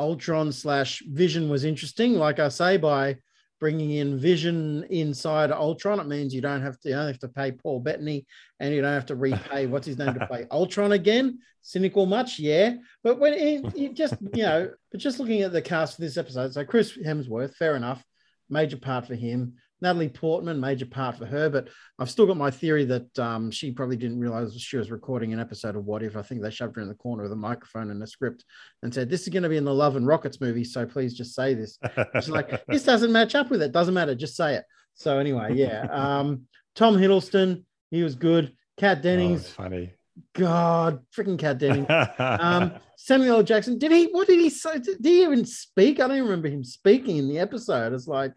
Ultron 0.00 0.50
slash 0.50 1.00
Vision 1.06 1.48
was 1.48 1.64
interesting. 1.64 2.14
Like 2.14 2.40
I 2.40 2.48
say, 2.48 2.76
by 2.76 3.18
bringing 3.60 3.92
in 3.92 4.18
Vision 4.18 4.84
inside 4.90 5.50
Ultron, 5.50 6.00
it 6.00 6.06
means 6.06 6.34
you 6.34 6.40
don't 6.40 6.62
have 6.62 6.78
to 6.80 6.88
you 6.88 6.94
don't 6.94 7.06
have 7.06 7.18
to 7.20 7.28
pay 7.28 7.52
Paul 7.52 7.80
Bettany 7.80 8.26
and 8.60 8.74
you 8.74 8.80
don't 8.80 8.92
have 8.92 9.06
to 9.06 9.16
repay 9.16 9.66
what's 9.68 9.86
his 9.86 9.98
name 9.98 10.14
to 10.14 10.26
play 10.26 10.46
Ultron 10.50 10.92
again. 10.92 11.38
Cynical 11.62 12.04
much, 12.04 12.38
yeah. 12.38 12.74
But 13.02 13.18
when 13.18 13.32
it, 13.34 13.76
you 13.76 13.92
just 13.92 14.14
you 14.34 14.42
know, 14.42 14.70
but 14.90 15.00
just 15.00 15.18
looking 15.18 15.42
at 15.42 15.52
the 15.52 15.62
cast 15.62 15.96
for 15.96 16.02
this 16.02 16.16
episode, 16.16 16.52
so 16.52 16.64
Chris 16.64 16.96
Hemsworth, 16.96 17.54
fair 17.54 17.76
enough, 17.76 18.04
major 18.48 18.76
part 18.76 19.06
for 19.06 19.14
him. 19.14 19.54
Natalie 19.80 20.08
Portman, 20.08 20.60
major 20.60 20.86
part 20.86 21.16
for 21.16 21.26
her, 21.26 21.50
but 21.50 21.68
I've 21.98 22.10
still 22.10 22.26
got 22.26 22.36
my 22.36 22.50
theory 22.50 22.84
that 22.86 23.18
um, 23.18 23.50
she 23.50 23.70
probably 23.70 23.96
didn't 23.96 24.20
realize 24.20 24.54
she 24.58 24.76
was 24.76 24.90
recording 24.90 25.32
an 25.32 25.40
episode 25.40 25.76
of 25.76 25.84
What 25.84 26.02
If. 26.02 26.16
I 26.16 26.22
think 26.22 26.40
they 26.42 26.50
shoved 26.50 26.76
her 26.76 26.82
in 26.82 26.88
the 26.88 26.94
corner 26.94 27.22
with 27.22 27.32
a 27.32 27.36
microphone 27.36 27.90
and 27.90 28.02
a 28.02 28.06
script 28.06 28.44
and 28.82 28.94
said, 28.94 29.10
"This 29.10 29.22
is 29.22 29.28
going 29.28 29.42
to 29.42 29.48
be 29.48 29.56
in 29.56 29.64
the 29.64 29.74
Love 29.74 29.96
and 29.96 30.06
Rockets 30.06 30.40
movie, 30.40 30.64
so 30.64 30.86
please 30.86 31.14
just 31.14 31.34
say 31.34 31.54
this." 31.54 31.78
She's 32.14 32.30
like, 32.30 32.64
"This 32.68 32.84
doesn't 32.84 33.12
match 33.12 33.34
up 33.34 33.50
with 33.50 33.62
it. 33.62 33.72
Doesn't 33.72 33.94
matter. 33.94 34.14
Just 34.14 34.36
say 34.36 34.54
it." 34.54 34.64
So 34.94 35.18
anyway, 35.18 35.54
yeah. 35.54 35.82
Um, 35.90 36.42
Tom 36.74 36.96
Hiddleston, 36.96 37.64
he 37.90 38.02
was 38.02 38.14
good. 38.14 38.54
Kat 38.76 38.98
Oh, 38.98 39.02
Dennings, 39.02 39.42
it's 39.42 39.50
funny. 39.50 39.92
God, 40.34 41.00
freaking 41.16 41.38
Kat 41.38 41.58
Dennings. 41.58 41.86
Um, 42.18 42.72
Samuel 42.96 43.36
L. 43.38 43.42
Jackson, 43.42 43.78
did 43.78 43.92
he? 43.92 44.06
What 44.06 44.26
did 44.26 44.40
he 44.40 44.48
say? 44.48 44.78
Did 44.78 44.98
he 45.02 45.22
even 45.24 45.44
speak? 45.44 46.00
I 46.00 46.06
don't 46.06 46.16
even 46.16 46.24
remember 46.24 46.48
him 46.48 46.64
speaking 46.64 47.18
in 47.18 47.28
the 47.28 47.38
episode. 47.38 47.92
It's 47.92 48.06
like 48.08 48.32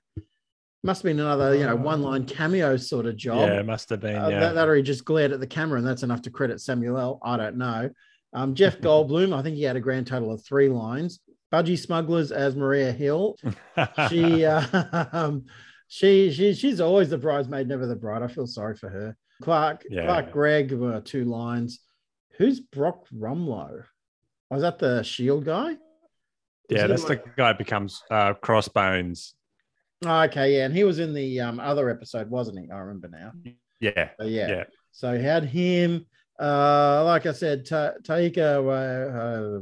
must 0.88 1.04
have 1.04 1.10
been 1.10 1.20
another, 1.20 1.54
you 1.54 1.66
know, 1.66 1.76
one-line 1.76 2.26
cameo 2.26 2.78
sort 2.78 3.06
of 3.06 3.16
job. 3.18 3.50
yeah, 3.50 3.60
it 3.60 3.66
must 3.66 3.90
have 3.90 4.00
been. 4.00 4.16
Uh, 4.16 4.30
yeah. 4.30 4.40
that, 4.40 4.56
that 4.56 4.68
or 4.68 4.76
he 4.76 4.82
just 4.82 5.06
glared 5.06 5.34
at 5.34 5.40
the 5.40 5.46
camera, 5.46 5.78
and 5.78 5.86
that's 5.86 6.02
enough 6.02 6.22
to 6.24 6.32
credit 6.32 6.62
Samuel 6.62 7.20
I 7.24 7.38
don't 7.38 7.58
know. 7.58 7.90
Um, 8.34 8.56
Jeff 8.56 8.80
Goldblum, 8.82 9.38
I 9.38 9.44
think 9.44 9.58
he 9.58 9.64
had 9.64 9.76
a 9.76 9.82
grand 9.82 10.08
total 10.08 10.32
of 10.32 10.44
three 10.44 10.70
lines. 10.70 11.20
Budgie 11.54 11.78
Smugglers 11.78 12.32
as 12.32 12.56
Maria 12.56 12.92
Hill. 12.92 13.38
She, 14.10 14.44
uh, 14.46 15.32
she, 15.88 16.32
she, 16.32 16.54
she's 16.54 16.82
always 16.82 17.10
the 17.10 17.18
bridesmaid, 17.18 17.68
never 17.68 17.86
the 17.86 17.96
bride. 17.96 18.24
I 18.24 18.28
feel 18.28 18.48
sorry 18.48 18.76
for 18.76 18.90
her. 18.90 19.16
Clark, 19.44 19.84
Yeah. 19.90 20.06
Clark 20.06 20.32
Gregg, 20.32 20.72
were 20.72 21.00
two 21.02 21.26
lines. 21.26 21.80
Who's 22.38 22.60
Brock 22.60 23.06
Rumlow? 23.14 23.84
Was 24.50 24.62
that 24.62 24.80
the 24.80 25.04
Shield 25.04 25.46
guy? 25.46 25.76
yeah, 26.70 26.88
that's 26.88 27.06
the 27.06 27.22
guy 27.38 27.54
becomes 27.54 28.02
uh, 28.10 28.34
Crossbones. 28.34 29.34
Oh, 30.06 30.22
okay, 30.24 30.58
yeah, 30.58 30.66
and 30.66 30.76
he 30.76 30.84
was 30.84 31.00
in 31.00 31.14
the 31.14 31.40
um, 31.40 31.60
other 31.60 31.90
episode, 31.90 32.30
wasn't 32.30 32.60
he? 32.60 32.70
I 32.70 32.78
remember 32.78 33.08
now. 33.10 33.32
Yeah, 33.80 34.10
So, 34.20 34.26
yeah. 34.28 34.48
yeah. 34.48 34.64
So 34.92 35.16
he 35.18 35.24
had 35.24 35.44
him, 35.46 36.06
uh, 36.40 37.04
like 37.06 37.26
I 37.26 37.32
said, 37.32 37.66
Ta- 37.66 37.94
Taika 38.04 38.58
uh, 38.68 39.18
uh, 39.18 39.60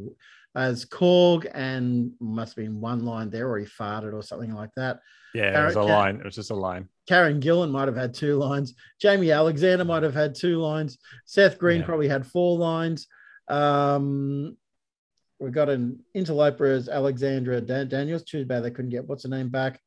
as 0.60 0.86
Korg, 0.86 1.50
and 1.54 2.12
must 2.20 2.56
have 2.56 2.66
been 2.66 2.82
one 2.82 3.06
line 3.06 3.30
there, 3.30 3.50
or 3.50 3.58
he 3.60 3.66
farted 3.66 4.14
or 4.14 4.22
something 4.22 4.54
like 4.54 4.72
that. 4.76 5.00
Yeah, 5.34 5.62
it 5.62 5.66
was 5.66 5.76
a 5.76 5.82
line. 5.84 6.16
It 6.18 6.24
was 6.26 6.36
just 6.36 6.52
a 6.52 6.56
line. 6.56 6.88
Karen 7.08 7.42
Gillan 7.42 7.72
might 7.72 7.88
have 7.88 7.98
had 7.98 8.14
two 8.14 8.36
lines. 8.38 8.74
Jaimie 9.04 9.34
Alexander 9.36 9.84
might 9.86 10.04
have 10.04 10.14
had 10.14 10.34
two 10.34 10.58
lines. 10.60 10.98
Seth 11.26 11.58
Green 11.60 11.82
Yeah. 11.82 11.86
probably 11.86 12.08
had 12.08 12.26
four 12.26 12.58
lines. 12.58 13.08
Um, 13.50 14.56
we 15.40 15.52
got 15.52 15.70
an 15.70 16.00
interloper 16.14 16.66
as 16.66 16.88
Alexandra 16.90 17.60
Dan- 17.62 17.90
Daniels. 17.90 18.24
Too 18.24 18.46
bad 18.46 18.62
they 18.64 18.72
couldn't 18.72 18.92
get 18.92 19.06
what's 19.08 19.24
her 19.24 19.30
name 19.30 19.50
back. 19.50 19.82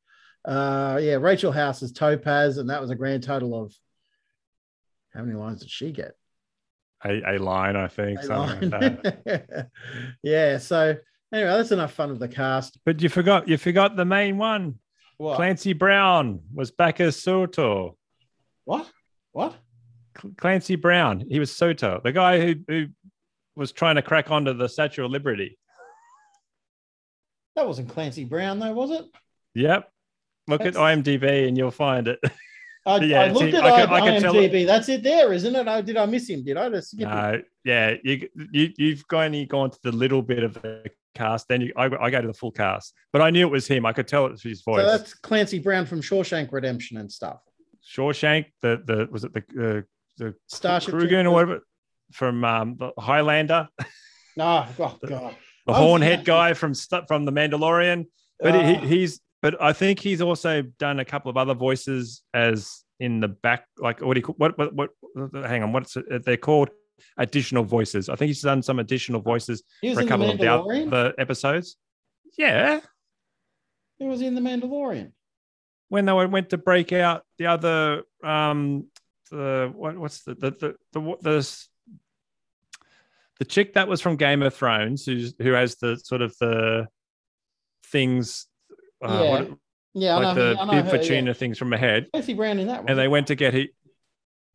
Uh, 0.49 0.99
yeah, 1.02 1.17
Rachel 1.17 1.52
House 1.52 1.83
is 1.83 1.93
Topaz, 1.93 2.57
and 2.57 2.71
that 2.71 2.81
was 2.81 2.90
a 2.90 2.95
grand 2.95 3.23
total 3.23 3.62
of 3.62 3.75
how 5.12 5.23
many 5.23 5.37
lines 5.37 5.61
did 5.61 5.71
she 5.71 5.93
get? 5.93 6.12
A, 7.05 7.35
a 7.35 7.38
line, 7.38 7.76
I 7.76 7.88
think. 7.88 8.21
A 8.21 8.23
something 8.25 8.71
line. 8.71 8.99
like 9.05 9.25
that. 9.25 9.69
yeah. 10.23 10.57
So 10.57 10.97
anyway, 11.35 11.50
that's 11.50 11.71
enough 11.71 11.93
fun 11.93 12.11
of 12.11 12.19
the 12.19 12.28
cast. 12.28 12.78
But 12.87 13.02
you 13.02 13.11
forgot. 13.11 13.47
You 13.47 13.59
forgot 13.59 13.95
the 13.95 14.07
main 14.07 14.38
one. 14.38 14.76
What? 15.19 15.37
Clancy 15.37 15.75
Brown 15.75 16.40
was 16.55 16.71
back 16.71 16.99
as 17.00 17.17
Surtur. 17.17 17.90
What? 18.64 18.90
What? 19.33 19.55
Clancy 20.38 20.76
Brown. 20.76 21.25
He 21.28 21.38
was 21.38 21.55
Surtur, 21.55 22.00
the 22.02 22.12
guy 22.12 22.40
who, 22.40 22.55
who 22.67 22.87
was 23.55 23.73
trying 23.73 23.97
to 23.97 24.02
crack 24.02 24.31
onto 24.31 24.55
the 24.55 24.69
Statue 24.69 25.05
of 25.05 25.11
Liberty. 25.11 25.59
That 27.55 27.67
wasn't 27.67 27.90
Clancy 27.90 28.25
Brown, 28.25 28.61
though, 28.61 28.73
was 28.73 28.93
it? 28.93 29.05
Yep. 29.55 29.90
Look 30.49 30.62
That's- 30.62 30.76
at 30.76 30.81
IMDb 31.05 31.47
and 31.47 31.57
you'll 31.57 31.71
find 31.71 32.09
it. 32.09 32.19
I, 32.87 32.97
Yeah, 33.05 33.23
I 33.23 33.31
looked 33.31 33.55
at 33.55 33.64
I 33.64 33.81
could- 33.87 33.90
I 33.93 34.19
IMDb. 34.21 34.67
That's 34.67 34.88
it 34.88 35.02
there, 35.02 35.33
isn't 35.33 35.55
it? 35.55 35.69
Oh, 35.69 35.83
did 35.83 35.97
I 35.97 36.07
miss 36.07 36.28
him? 36.28 36.43
Did 36.45 36.57
I 36.57 36.69
just 36.71 36.90
skip 36.93 37.07
him? 37.07 37.14
No, 37.14 37.43
yeah, 37.64 37.95
you, 38.02 38.28
you 38.52 38.73
you've 38.78 39.05
only 39.12 39.45
gone 39.45 39.71
to 39.71 39.78
the 39.83 39.93
little 39.93 40.23
bit 40.23 40.43
of 40.43 40.55
the 40.55 40.85
cast. 41.14 41.49
Then 41.49 41.61
you, 41.61 41.73
I, 41.76 41.85
I 42.00 42.11
go 42.11 42.21
to 42.23 42.26
the 42.28 42.33
full 42.35 42.50
cast, 42.52 42.95
but 43.12 43.21
I 43.21 43.28
knew 43.31 43.47
it 43.47 43.50
was 43.50 43.67
him. 43.69 43.85
I 43.85 43.93
could 43.93 44.09
tell 44.09 44.25
it 44.26 44.33
was 44.33 44.43
his 44.43 44.62
voice. 44.62 44.81
So 44.81 44.87
that's 44.87 45.12
Clancy 45.14 45.59
Brown 45.59 45.85
from 45.85 46.00
Shawshank 46.00 46.50
Redemption 46.50 46.97
and 46.97 47.12
stuff. 47.12 47.40
Shawshank. 47.95 48.47
The 48.62 48.83
the 48.85 49.09
was 49.11 49.25
it 49.25 49.33
the 49.35 49.40
uh, 49.40 49.83
the 50.17 50.35
Starship 50.47 50.95
Krugen 50.95 51.26
or 51.26 51.31
whatever 51.33 51.61
from 52.12 52.43
um, 52.45 52.76
the 52.78 52.90
Highlander, 52.99 53.69
No, 54.37 54.67
oh 54.67 54.75
god. 54.78 54.99
the 55.02 55.33
Oh, 55.67 55.75
hornhead 55.75 56.21
yeah. 56.21 56.25
guy 56.25 56.55
from 56.55 56.73
from 57.07 57.26
the 57.26 57.33
Mandalorian. 57.33 58.07
But 58.40 58.55
Ah. 58.55 58.62
he, 58.62 58.75
he's 58.87 59.21
but 59.42 59.61
I 59.62 59.73
think 59.73 60.00
he's 60.00 60.21
also 60.21 60.62
done 60.78 60.99
a 61.00 61.04
couple 61.04 61.30
of 61.30 61.37
other 61.37 61.54
voices 61.54 62.23
as 62.35 62.85
in 63.00 63.21
the 63.21 63.28
back. 63.28 63.64
Like 63.78 64.00
what 64.00 64.14
do 64.14 64.18
you 64.21 64.25
call 64.25 64.35
what 64.37 64.57
what 64.59 64.75
what? 64.75 64.90
Hang 65.47 65.62
on, 65.62 65.73
what's 65.73 65.97
it, 65.97 66.25
they're 66.25 66.37
called? 66.37 66.71
Additional 67.16 67.62
voices. 67.62 68.09
I 68.09 68.16
think 68.16 68.26
he's 68.28 68.42
done 68.42 68.61
some 68.61 68.80
additional 68.80 69.21
voices 69.21 69.62
for 69.95 70.00
a 70.00 70.07
couple 70.09 70.28
of 70.30 70.38
the 70.38 70.49
other 70.52 71.14
episodes. 71.16 71.76
Yeah, 72.37 72.80
He 73.99 74.07
was 74.07 74.21
in 74.21 74.35
the 74.35 74.40
Mandalorian. 74.40 75.12
when 75.88 76.04
they 76.07 76.12
went 76.12 76.50
to 76.50 76.59
break 76.59 76.92
out 76.92 77.23
the 77.38 77.47
other 77.47 78.02
um 78.25 78.87
the 79.30 79.71
what 79.76 79.97
what's 79.97 80.25
the 80.25 80.35
the 80.35 80.50
the 80.50 80.75
the, 80.92 81.00
what- 81.00 81.23
the, 81.23 81.49
the 83.38 83.45
chick 83.45 83.75
that 83.75 83.87
was 83.87 84.00
from 84.00 84.16
Game 84.16 84.42
of 84.42 84.52
Thrones 84.52 85.07
who's 85.07 85.35
who 85.40 85.52
has 85.52 85.76
the 85.76 85.97
sort 85.99 86.23
of 86.23 86.37
the 86.40 86.88
things 87.87 88.48
uh, 89.05 89.09
Yeah. 89.23 89.31
what- 89.31 89.59
Yeah, 89.95 90.17
like 90.17 90.37
know. 90.37 90.55
the 90.55 90.61
I 90.61 90.64
know 90.64 90.71
Bib 90.73 90.85
her, 90.85 90.90
Fortuna 90.99 91.26
yeah. 91.28 91.33
things 91.33 91.59
from 91.59 91.73
ahead, 91.73 92.09
Clancy 92.12 92.35
Brown 92.35 92.59
in 92.59 92.67
that 92.69 92.81
one. 92.83 92.90
and 92.90 92.99
they 92.99 93.09
went 93.09 93.26
to 93.28 93.35
get 93.35 93.55
he. 93.55 93.71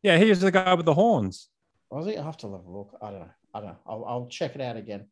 Yeah, 0.01 0.17
he 0.17 0.29
was 0.29 0.39
the 0.41 0.51
guy 0.51 0.73
with 0.73 0.85
the 0.85 0.93
horns. 0.93 1.49
Was 1.89 2.05
he? 2.07 2.17
I 2.17 2.23
have 2.23 2.37
to 2.37 2.51
have 2.51 2.65
a 2.65 2.69
look. 2.71 2.97
I 3.01 3.11
don't 3.11 3.19
know. 3.21 3.29
I 3.53 3.59
don't 3.59 3.69
know. 3.69 3.77
I'll, 3.85 4.05
I'll 4.05 4.27
check 4.27 4.55
it 4.55 4.61
out 4.61 4.77
again. 4.77 5.07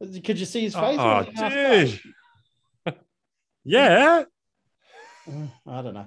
Could 0.00 0.38
you 0.38 0.46
see 0.46 0.62
his 0.62 0.74
face? 0.74 0.98
or 0.98 1.00
Oh, 1.00 1.18
was 1.18 1.28
it 1.28 1.36
half 1.36 1.52
dude. 1.52 2.00
Yeah. 3.64 4.24
Mm, 5.28 5.50
I 5.66 5.82
don't 5.82 5.94
know. 5.94 6.06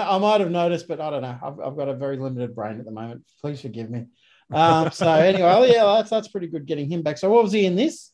I 0.00 0.18
might 0.18 0.40
have 0.40 0.50
noticed, 0.50 0.86
but 0.88 1.00
I 1.00 1.10
don't 1.10 1.22
know. 1.22 1.38
I've, 1.42 1.60
I've 1.60 1.76
got 1.76 1.88
a 1.88 1.94
very 1.94 2.16
limited 2.16 2.54
brain 2.54 2.78
at 2.78 2.84
the 2.84 2.90
moment. 2.90 3.24
Please 3.40 3.60
forgive 3.60 3.90
me. 3.90 4.06
Um, 4.52 4.90
so 4.92 5.08
anyway, 5.12 5.42
oh, 5.52 5.64
yeah, 5.64 5.84
that's 5.96 6.10
that's 6.10 6.28
pretty 6.28 6.46
good 6.46 6.66
getting 6.66 6.88
him 6.90 7.02
back. 7.02 7.18
So 7.18 7.30
what 7.30 7.42
was 7.42 7.52
he 7.52 7.66
in 7.66 7.74
this? 7.76 8.12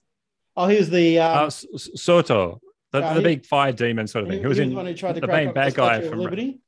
Oh, 0.56 0.66
he 0.66 0.78
was 0.78 0.90
the 0.90 1.18
Uh, 1.18 1.40
um, 1.42 1.47
S- 1.47 1.66
S- 1.75 1.90
Surtur, 1.97 2.54
the, 2.92 3.04
Uh, 3.04 3.14
the 3.14 3.20
he- 3.20 3.25
big 3.25 3.47
fire 3.47 3.73
demon 3.73 4.06
sort 4.06 4.25
of 4.25 4.30
thing. 4.30 4.40
He 4.40 4.47
was 4.47 4.56
he 4.59 4.64
in 4.64 4.70
the 4.70 4.76
one 4.76 4.87
who 4.87 4.94
tried 4.94 5.14
to 5.14 5.20
the 5.20 5.26
main 5.26 5.52
bad 5.52 5.75
guy 5.75 6.00
from 6.00 6.18
Liberty. 6.18 6.61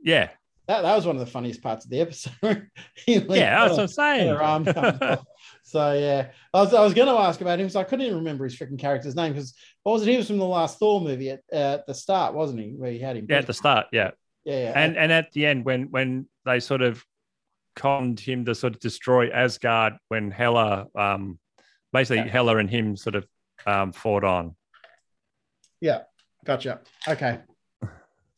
yeah, 0.00 0.30
That 0.66 0.82
that 0.82 0.94
was 0.96 1.06
one 1.06 1.16
of 1.16 1.20
the 1.20 1.30
funniest 1.30 1.62
parts 1.62 1.84
of 1.84 1.90
the 1.90 2.00
episode. 2.00 2.34
Yeah. 3.06 3.20
That's 3.20 3.72
"Oh, 3.72 3.76
what 3.76 3.80
I'm 3.80 3.88
saying. 3.88 5.18
So 5.62 5.92
yeah, 5.92 6.28
I 6.52 6.60
was, 6.60 6.72
I 6.74 6.82
was 6.82 6.94
going 6.94 7.08
to 7.08 7.14
ask 7.14 7.40
about 7.40 7.58
him, 7.58 7.68
so 7.68 7.80
I 7.80 7.84
couldn't 7.84 8.04
even 8.06 8.18
remember 8.18 8.44
his 8.44 8.56
freaking 8.56 8.78
character's 8.78 9.16
name 9.16 9.32
because 9.32 9.54
what 9.82 9.92
was 9.94 10.02
it? 10.06 10.10
He 10.10 10.16
was 10.16 10.26
from 10.28 10.38
the 10.38 10.44
last 10.44 10.78
Thor 10.78 11.00
movie 11.00 11.30
at, 11.30 11.40
uh, 11.52 11.56
at 11.56 11.86
the 11.86 11.94
start, 11.94 12.34
wasn't 12.34 12.60
he? 12.60 12.70
Where 12.76 12.92
he 12.92 12.98
had 12.98 13.16
him. 13.16 13.26
yeah, 13.28 13.38
at 13.38 13.46
the 13.46 13.54
start, 13.54 13.86
yeah, 13.92 14.10
yeah, 14.44 14.64
yeah. 14.64 14.72
and 14.76 14.96
and 14.96 15.10
at 15.10 15.32
the 15.32 15.46
end 15.46 15.64
when 15.64 15.90
when 15.90 16.28
they 16.44 16.60
sort 16.60 16.82
of 16.82 17.04
conned 17.76 18.20
him 18.20 18.44
to 18.44 18.54
sort 18.54 18.74
of 18.74 18.80
destroy 18.80 19.30
Asgard 19.30 19.94
when 20.08 20.30
Hela, 20.30 20.86
um, 20.94 21.38
basically 21.92 22.18
Yeah. 22.18 22.28
Hela 22.28 22.56
and 22.58 22.70
him 22.70 22.96
sort 22.96 23.16
of 23.16 23.26
um 23.66 23.92
fought 23.92 24.22
on. 24.24 24.54
Gotcha. 26.44 26.80
Okay. 27.06 27.40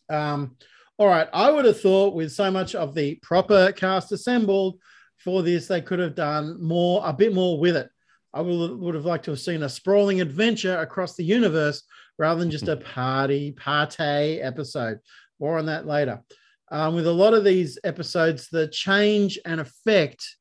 Um, 0.09 0.57
all 0.99 1.07
right. 1.07 1.29
I 1.33 1.51
would 1.51 1.65
have 1.65 1.81
thought 1.81 2.15
with 2.15 2.33
so 2.33 2.51
much 2.51 2.75
of 2.75 2.95
the 2.95 3.17
proper 3.23 3.73
cast 3.73 4.13
assembled 4.13 4.81
for 5.19 5.43
this, 5.43 5.67
they 5.67 5.81
could 5.81 5.99
have 5.99 6.15
done 6.15 6.63
more, 6.63 7.03
a 7.05 7.13
bit 7.13 7.35
more 7.35 7.59
with 7.59 7.77
it. 7.77 7.89
I 8.33 8.41
would, 8.41 8.79
would 8.79 8.95
have 8.95 9.05
liked 9.05 9.25
to 9.27 9.31
have 9.33 9.41
seen 9.41 9.63
a 9.63 9.69
sprawling 9.69 10.21
adventure 10.21 10.79
across 10.79 11.15
the 11.15 11.25
universe 11.25 11.83
rather 12.19 12.41
than 12.41 12.51
just 12.51 12.69
a 12.69 12.77
party, 12.77 13.53
party 13.53 14.41
episode. 14.41 14.99
More 15.41 15.59
on 15.59 15.67
that 15.67 15.87
later. 15.87 16.23
Um, 16.71 16.95
with 16.95 17.07
a 17.07 17.13
lot 17.13 17.35
of 17.35 17.45
these 17.45 17.79
episodes, 17.85 18.49
the 18.49 18.69
change 18.69 19.39
and 19.45 19.61
effect 19.61 20.37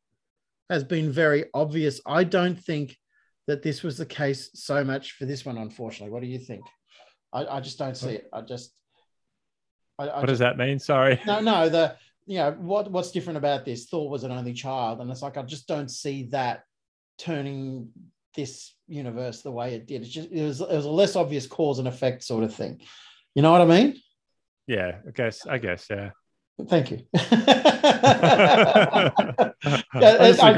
has 0.69 0.83
been 0.83 1.11
very 1.11 1.45
obvious. 1.53 2.01
I 2.05 2.23
don't 2.23 2.59
think 2.59 2.97
that 3.47 3.61
this 3.61 3.83
was 3.83 3.97
the 3.97 4.05
case 4.05 4.49
so 4.55 4.83
much 4.83 5.13
for 5.13 5.25
this 5.25 5.45
one, 5.45 5.57
unfortunately. 5.57 6.11
What 6.11 6.21
do 6.21 6.27
you 6.27 6.39
think? 6.39 6.65
I, 7.35 7.57
I 7.57 7.59
just 7.59 7.77
don't 7.77 7.97
see 7.97 8.11
it. 8.11 8.29
I 8.31 8.41
just. 8.41 8.71
I, 9.99 10.07
I 10.07 10.19
What 10.19 10.27
does 10.27 10.39
just, 10.39 10.57
that 10.57 10.57
mean? 10.57 10.79
Sorry. 10.79 11.19
No, 11.27 11.41
no. 11.41 11.69
The 11.69 11.97
you 12.25 12.37
know 12.37 12.51
what 12.57 12.89
what's 12.89 13.11
different 13.11 13.37
about 13.37 13.65
this? 13.65 13.85
Thor 13.85 14.09
was 14.09 14.23
an 14.23 14.31
only 14.31 14.53
child, 14.53 15.01
and 15.01 15.11
it's 15.11 15.21
like 15.21 15.37
I 15.37 15.43
just 15.43 15.67
don't 15.67 15.91
see 15.91 16.23
that 16.31 16.63
turning 17.17 17.89
this 18.35 18.73
universe 18.87 19.41
the 19.41 19.51
way 19.51 19.75
it 19.75 19.85
did. 19.85 20.01
It's 20.01 20.11
just 20.11 20.31
it 20.31 20.43
was 20.43 20.61
it 20.61 20.75
was 20.75 20.85
a 20.85 20.89
less 20.89 21.15
obvious 21.15 21.45
cause 21.45 21.79
and 21.79 21.87
effect 21.87 22.23
sort 22.23 22.43
of 22.43 22.55
thing. 22.55 22.81
You 23.35 23.41
know 23.41 23.51
what 23.51 23.61
I 23.61 23.65
mean? 23.65 24.01
Yeah, 24.67 24.99
I 25.07 25.11
guess. 25.11 25.45
I 25.45 25.57
guess. 25.57 25.87
Yeah. 25.89 26.11
Thank 26.69 26.91
you. 26.91 27.01
I- 27.13 29.51
as 29.93 30.39
I. 30.39 30.53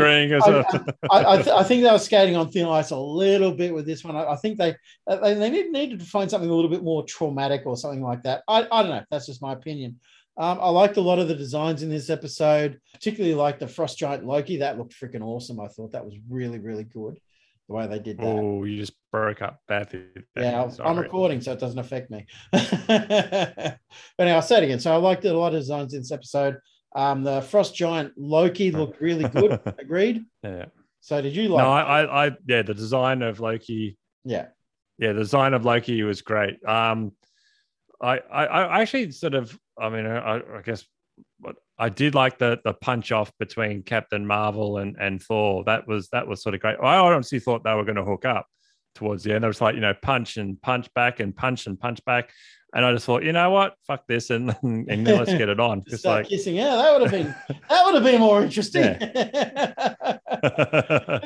I, 1.10 1.34
I, 1.34 1.36
th- 1.38 1.48
I 1.48 1.64
think 1.64 1.84
they 1.84 1.92
were 1.92 1.98
skating 1.98 2.36
on 2.36 2.52
thin 2.52 2.68
ice 2.68 2.92
a 2.92 2.98
little 2.98 3.52
bit 3.52 3.74
with 3.74 3.88
this 3.88 4.04
one. 4.04 4.16
I, 4.16 4.32
I 4.32 4.36
think 4.36 4.60
they 4.60 4.76
they, 5.08 5.34
they 5.34 5.50
need, 5.50 5.72
needed 5.72 6.00
to 6.00 6.06
find 6.06 6.30
something 6.30 6.50
a 6.50 6.54
little 6.54 6.70
bit 6.70 6.84
more 6.84 7.04
traumatic 7.06 7.64
or 7.66 7.76
something 7.76 8.04
like 8.04 8.22
that. 8.24 8.44
I, 8.48 8.68
I 8.72 8.84
don't 8.84 8.92
know. 8.92 9.04
That's 9.10 9.26
just 9.26 9.42
my 9.42 9.54
opinion. 9.54 10.00
Um, 10.38 10.60
I 10.62 10.70
liked 10.70 10.98
a 10.98 11.02
lot 11.02 11.18
of 11.18 11.28
the 11.28 11.36
designs 11.36 11.82
in 11.82 11.90
this 11.90 12.12
episode, 12.12 12.80
particularly 12.94 13.34
like 13.34 13.58
the 13.58 13.68
frost 13.68 13.98
giant 13.98 14.24
Loki. 14.24 14.58
That 14.58 14.78
looked 14.78 14.94
freaking 14.94 15.24
awesome. 15.24 15.60
I 15.60 15.68
thought 15.68 15.94
that 15.94 16.06
was 16.06 16.14
really, 16.30 16.60
really 16.60 16.84
good 16.84 17.20
the 17.68 17.74
way 17.76 17.88
they 17.88 18.00
did 18.00 18.18
that. 18.20 18.26
Oh, 18.26 18.64
you 18.64 18.78
just 18.78 18.94
broke 19.12 19.42
up 19.42 19.60
badly. 19.68 20.04
Yeah, 20.36 20.62
I'm- 20.62 20.72
I'm 20.84 20.98
recording, 20.98 21.42
so 21.42 21.52
it 21.52 21.60
doesn't 21.60 21.80
affect 21.80 22.10
me. 22.12 22.26
but 22.52 23.80
anyway, 24.20 24.36
I'll 24.36 24.42
say 24.42 24.58
it 24.58 24.64
again. 24.64 24.80
So 24.80 24.94
I 24.94 24.98
liked 24.98 25.26
a 25.26 25.34
lot 25.38 25.54
of 25.54 25.60
designs 25.62 25.94
in 25.94 26.02
this 26.02 26.12
episode. 26.12 26.58
Um, 26.96 27.24
the 27.24 27.42
frost 27.42 27.76
giant 27.76 28.14
Loki 28.18 28.72
looked 28.80 29.02
really 29.02 29.28
good. 29.30 29.60
Agreed. 29.80 30.24
Yeah. 30.44 30.66
So 31.02 31.22
did 31.22 31.36
you 31.36 31.50
like? 31.50 31.64
No, 31.64 31.70
I, 31.72 31.82
I, 32.04 32.28
I, 32.28 32.32
yeah, 32.48 32.62
the 32.64 32.74
design 32.74 33.22
of 33.22 33.40
Loki. 33.40 33.98
yeah. 34.24 34.48
Yeah, 35.00 35.14
the 35.14 35.20
design 35.20 35.54
of 35.54 35.64
Loki 35.64 36.02
was 36.02 36.24
great. 36.24 36.56
Um, 36.68 37.12
I, 38.02 38.18
I, 38.18 38.46
I 38.46 38.82
actually 38.82 39.12
sort 39.12 39.36
of, 39.36 39.56
I 39.80 39.90
mean, 39.90 40.08
I, 40.08 40.38
I 40.38 40.62
guess, 40.66 40.84
I 41.80 41.90
did 41.90 42.16
like 42.16 42.40
the 42.40 42.60
the 42.64 42.74
punch 42.74 43.12
off 43.12 43.32
between 43.38 43.84
Captain 43.84 44.26
Marvel 44.26 44.78
and 44.80 44.96
and 45.00 45.22
Thor. 45.22 45.64
That 45.66 45.88
was 45.88 46.10
that 46.10 46.28
was 46.28 46.42
sort 46.42 46.56
of 46.56 46.62
great. 46.62 46.78
I 46.82 46.98
honestly 46.98 47.40
thought 47.40 47.64
they 47.64 47.74
were 47.74 47.86
going 47.86 47.98
to 47.98 48.04
hook 48.04 48.26
up 48.26 48.48
towards 48.96 49.24
the 49.24 49.34
end. 49.36 49.44
It 49.44 49.48
was 49.48 49.62
like 49.62 49.76
you 49.76 49.82
know, 49.82 49.94
punch 50.02 50.38
and 50.38 50.60
punch 50.62 50.92
back 50.96 51.20
and 51.20 51.36
punch 51.36 51.68
and 51.68 51.80
punch 51.80 52.04
back. 52.06 52.32
And 52.74 52.84
I 52.86 52.92
just 52.92 53.06
thought, 53.06 53.24
you 53.24 53.32
know 53.32 53.50
what, 53.50 53.76
fuck 53.86 54.06
this, 54.08 54.30
and 54.30 54.56
and 54.64 55.08
let's 55.08 55.32
get 55.32 55.50
it 55.50 55.60
on. 55.60 55.84
Just 55.90 56.04
like, 56.04 56.28
kissing. 56.28 56.56
Yeah, 56.56 56.76
that 56.76 56.92
would 56.94 57.02
have 57.04 57.12
been 57.12 57.34
that 57.70 57.86
would 57.86 57.96
have 57.96 58.04
been 58.04 58.20
more 58.20 58.44
interesting. 58.44 58.98
that 59.00 60.10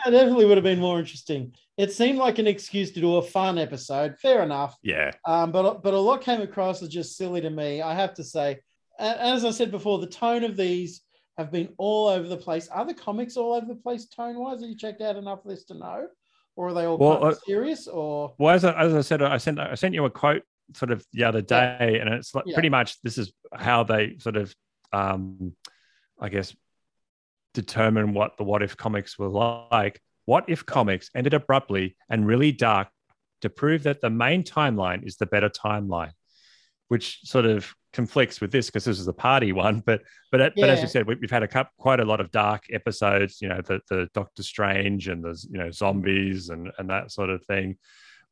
definitely 0.06 0.46
would 0.46 0.58
have 0.58 0.64
been 0.64 0.80
more 0.80 1.00
interesting. 1.00 1.54
It 1.78 1.92
seemed 1.92 2.20
like 2.20 2.38
an 2.38 2.46
excuse 2.46 2.92
to 2.92 3.02
do 3.02 3.16
a 3.16 3.22
fun 3.22 3.58
episode. 3.58 4.20
Fair 4.20 4.44
enough. 4.44 4.78
yeah, 4.84 5.12
Um, 5.26 5.52
but 5.52 5.82
but 5.82 5.94
a 5.94 6.00
lot 6.00 6.22
came 6.22 6.42
across 6.42 6.84
as 6.84 6.90
just 6.90 7.18
silly 7.18 7.42
to 7.42 7.50
me. 7.50 7.82
I 7.82 7.96
have 7.96 8.14
to 8.16 8.24
say, 8.24 8.60
as 9.02 9.44
I 9.46 9.52
said 9.52 9.72
before, 9.72 10.00
the 10.00 10.08
tone 10.08 10.44
of 10.44 10.56
these 10.56 11.02
have 11.38 11.52
been 11.52 11.70
all 11.78 12.08
over 12.08 12.28
the 12.28 12.38
place. 12.38 12.68
Are 12.70 12.86
the 12.86 12.94
comics 12.94 13.36
all 13.38 13.54
over 13.54 13.66
the 13.66 13.76
place 13.76 14.06
tone 14.06 14.38
wise? 14.40 14.62
Have 14.62 14.70
you 14.70 14.78
checked 14.78 15.02
out 15.02 15.16
enough 15.16 15.44
of 15.44 15.50
this 15.50 15.64
to 15.66 15.74
know, 15.74 16.08
or 16.56 16.68
are 16.70 16.74
they 16.74 16.86
all 16.86 16.98
Well, 16.98 17.20
kind 17.20 17.32
of 17.34 17.40
serious? 17.46 17.88
Or 17.88 18.36
Well, 18.38 18.54
as 18.56 18.64
I, 18.64 18.74
as 18.80 18.94
I 18.94 19.02
said, 19.02 19.22
I 19.22 19.38
sent 19.38 19.60
I 19.60 19.76
sent 19.76 19.94
you 19.94 20.06
a 20.06 20.10
quote 20.10 20.44
sort 20.76 20.92
of 20.92 21.06
the 21.14 21.24
other 21.24 21.40
Yeah. 21.40 21.78
day, 21.78 22.00
and 22.00 22.14
it's 22.14 22.36
like 22.36 22.46
Yeah. 22.48 22.54
pretty 22.56 22.70
much 22.70 23.02
this 23.02 23.18
is 23.18 23.34
how 23.54 23.84
they 23.84 24.18
sort 24.20 24.38
of, 24.38 24.54
um, 24.94 25.56
I 26.20 26.30
guess, 26.30 26.56
determine 27.54 28.14
what 28.14 28.38
the 28.38 28.44
what 28.44 28.62
if 28.64 28.78
comics 28.78 29.18
were 29.18 29.28
like. 29.28 30.02
What 30.26 30.46
if 30.48 30.66
comics 30.66 31.10
ended 31.16 31.34
abruptly 31.34 31.96
and 32.10 32.26
really 32.28 32.52
dark 32.52 32.90
to 33.42 33.50
prove 33.50 33.84
that 33.84 34.02
the 34.02 34.10
main 34.10 34.44
timeline 34.44 35.06
is 35.06 35.18
the 35.18 35.26
better 35.26 35.50
timeline, 35.50 36.12
which 36.92 37.20
sort 37.24 37.46
of 37.46 37.74
conflicts 37.94 38.42
with 38.42 38.52
this 38.52 38.66
because 38.66 38.84
this 38.84 39.00
is 39.00 39.08
a 39.08 39.14
party 39.14 39.54
one. 39.66 39.82
But 39.86 40.02
but 40.30 40.54
but 40.60 40.70
as 40.70 40.80
Yeah. 40.80 40.82
you 40.84 40.88
said, 40.90 41.08
we, 41.08 41.16
we've 41.16 41.32
had 41.32 41.42
a 41.42 41.48
couple, 41.48 41.72
quite 41.80 42.02
a 42.02 42.06
lot 42.06 42.20
of 42.20 42.30
dark 42.32 42.64
episodes. 42.70 43.42
You 43.42 43.48
know, 43.48 43.62
the 43.62 43.80
the 43.90 44.10
Doctor 44.14 44.44
Strange 44.44 45.08
and 45.08 45.24
the 45.24 45.42
you 45.50 45.58
know 45.58 45.72
zombies 45.72 46.50
and 46.50 46.70
and 46.78 46.90
that 46.90 47.12
sort 47.12 47.30
of 47.30 47.46
thing, 47.46 47.78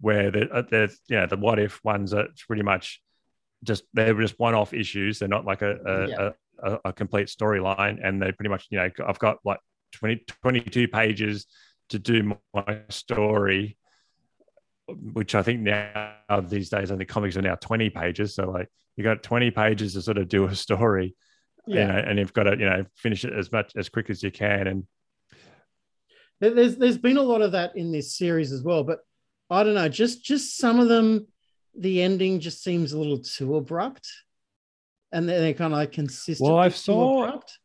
where 0.02 0.30
the 0.30 0.50
uh, 0.52 0.63
the 0.63 0.93
you 1.08 1.15
know 1.15 1.26
the 1.26 1.38
what 1.38 1.58
if 1.58 1.80
ones 1.86 2.13
are 2.13 2.28
pretty 2.48 2.63
much 2.63 3.02
just 3.63 3.84
they're 3.93 4.13
just 4.13 4.38
one 4.39 4.56
off 4.56 4.74
issues. 4.74 5.19
They're 5.19 5.30
not 5.30 5.45
like 5.45 5.62
a 5.62 5.72
a, 5.86 6.08
Yeah. 6.10 6.30
a, 6.62 6.72
a, 6.74 6.80
a 6.89 6.93
complete 6.93 7.28
storyline, 7.30 7.98
and 8.04 8.22
they 8.22 8.34
pretty 8.34 8.50
much 8.50 8.67
you 8.72 8.78
know 8.80 8.89
I've 9.08 9.19
got 9.19 9.38
like 9.45 9.60
20, 9.93 10.26
22 10.43 10.89
pages 10.89 11.45
to 11.91 11.98
do 11.98 12.36
my 12.54 12.80
story 12.89 13.78
which 15.13 15.36
I 15.36 15.43
think 15.43 15.62
now 15.62 16.13
these 16.47 16.69
days, 16.69 16.91
I 16.91 16.97
think 16.97 17.10
comics 17.10 17.38
are 17.38 17.41
now 17.41 17.56
20 17.56 17.89
pages. 17.89 18.36
So 18.36 18.49
like 18.49 18.67
you 18.95 19.04
got 19.04 19.23
20 19.23 19.52
pages 19.52 19.93
to 19.93 20.02
sort 20.02 20.17
of 20.17 20.28
do 20.28 20.45
a 20.45 20.56
story, 20.56 21.15
you 21.67 21.75
know, 21.75 22.04
and 22.06 22.19
you've 22.19 22.34
got 22.34 22.43
to, 22.43 22.52
you 22.52 22.65
know, 22.65 22.86
finish 22.95 23.23
it 23.25 23.34
as 23.34 23.52
much 23.52 23.73
as 23.75 23.89
quick 23.89 24.10
as 24.10 24.23
you 24.23 24.32
can. 24.32 24.67
And 24.67 24.84
There's 26.39 26.78
there's 26.78 26.97
been 26.97 27.17
a 27.17 27.21
lot 27.23 27.41
of 27.41 27.52
that 27.54 27.75
in 27.75 27.91
this 27.91 28.15
series 28.15 28.52
as 28.52 28.63
well, 28.63 28.84
but 28.84 28.99
I 29.49 29.63
don't 29.63 29.75
know, 29.75 29.89
just 29.89 30.23
just 30.23 30.58
some 30.58 30.80
of 30.80 30.88
them, 30.88 31.28
the 31.78 32.02
ending 32.02 32.39
just 32.39 32.63
seems 32.63 32.93
a 32.93 32.97
little 32.97 33.19
too 33.19 33.56
abrupt, 33.56 34.08
and 35.12 35.28
then 35.28 35.41
they're 35.41 35.54
kind 35.54 35.73
of 35.73 35.80
like 35.80 35.91
consistent. 35.91 36.47
Well, 36.49 36.60
I 36.60 36.69
saw- 36.69 37.23
abrupt. 37.23 37.60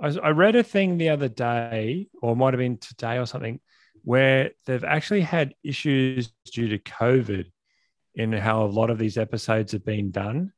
I, 0.00 0.08
I 0.22 0.30
read 0.30 0.54
a 0.54 0.62
thing 0.62 0.96
the 0.96 1.08
other 1.08 1.28
day, 1.28 2.08
or 2.22 2.36
might 2.36 2.54
have 2.54 2.58
been 2.58 2.78
today 2.78 3.18
or 3.18 3.26
something, 3.26 3.60
where 4.08 4.52
they've 4.64 4.84
actually 4.84 5.20
had 5.20 5.54
issues 5.62 6.32
due 6.50 6.68
to 6.68 6.78
COVID 6.78 7.44
in 8.14 8.32
how 8.32 8.64
a 8.64 8.64
lot 8.64 8.88
of 8.88 8.96
these 8.96 9.18
episodes 9.18 9.72
have 9.72 9.84
been 9.84 10.10
done. 10.10 10.50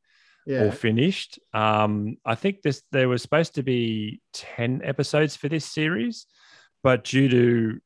or 0.67 0.73
finished. 0.73 1.41
Um, 1.53 2.17
I 2.25 2.37
think 2.37 2.63
this 2.63 2.83
there 2.93 3.09
was 3.09 3.23
supposed 3.23 3.57
to 3.57 3.65
be 3.65 4.21
ten 4.33 4.83
episodes 4.85 5.35
for 5.35 5.49
this 5.49 5.65
series, 5.65 6.27
but 6.85 7.03
due 7.03 7.29
to 7.29 7.81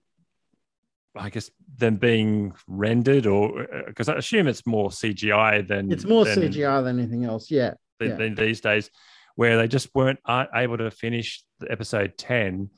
I 1.16 1.30
guess 1.30 1.50
them 1.78 1.96
being 1.96 2.52
rendered, 2.68 3.24
or 3.26 3.66
because 3.86 4.10
I 4.10 4.16
assume 4.16 4.48
it's 4.48 4.66
more 4.66 4.90
CGI 4.90 5.66
than 5.66 5.90
it's 5.90 6.04
more 6.04 6.26
than, 6.26 6.40
CGI 6.40 6.84
than 6.84 6.98
anything 6.98 7.24
else. 7.24 7.50
Yeah, 7.50 7.72
than, 7.98 8.20
yeah. 8.20 8.34
these 8.34 8.60
days, 8.60 8.90
where 9.34 9.56
they 9.56 9.68
just 9.68 9.88
weren't 9.94 10.20
able 10.28 10.76
to 10.76 10.90
finish 10.90 11.42
the 11.58 11.72
episode 11.72 12.18
ten. 12.18 12.68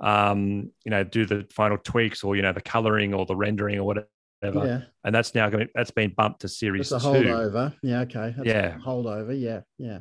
Um, 0.00 0.70
you 0.84 0.90
know, 0.90 1.04
do 1.04 1.26
the 1.26 1.46
final 1.52 1.76
tweaks 1.78 2.24
or 2.24 2.36
you 2.36 2.42
know 2.42 2.52
the 2.52 2.60
coloring 2.62 3.12
or 3.12 3.26
the 3.26 3.36
rendering 3.36 3.78
or 3.78 3.84
whatever 3.84 4.06
Yeah, 4.42 4.80
and 5.04 5.14
that's 5.14 5.34
now 5.34 5.50
going. 5.50 5.66
to 5.66 5.72
That's 5.74 5.90
been 5.90 6.14
bumped 6.16 6.40
to 6.40 6.48
series 6.48 6.90
it's 6.90 6.92
a 6.92 6.98
two. 6.98 7.06
holdover. 7.26 7.74
Yeah, 7.82 8.00
okay. 8.02 8.34
That's 8.36 8.48
Yeah. 8.48 8.76
a 8.76 8.78
holdover. 8.78 9.38
Yeah, 9.38 9.60
yeah. 9.78 9.98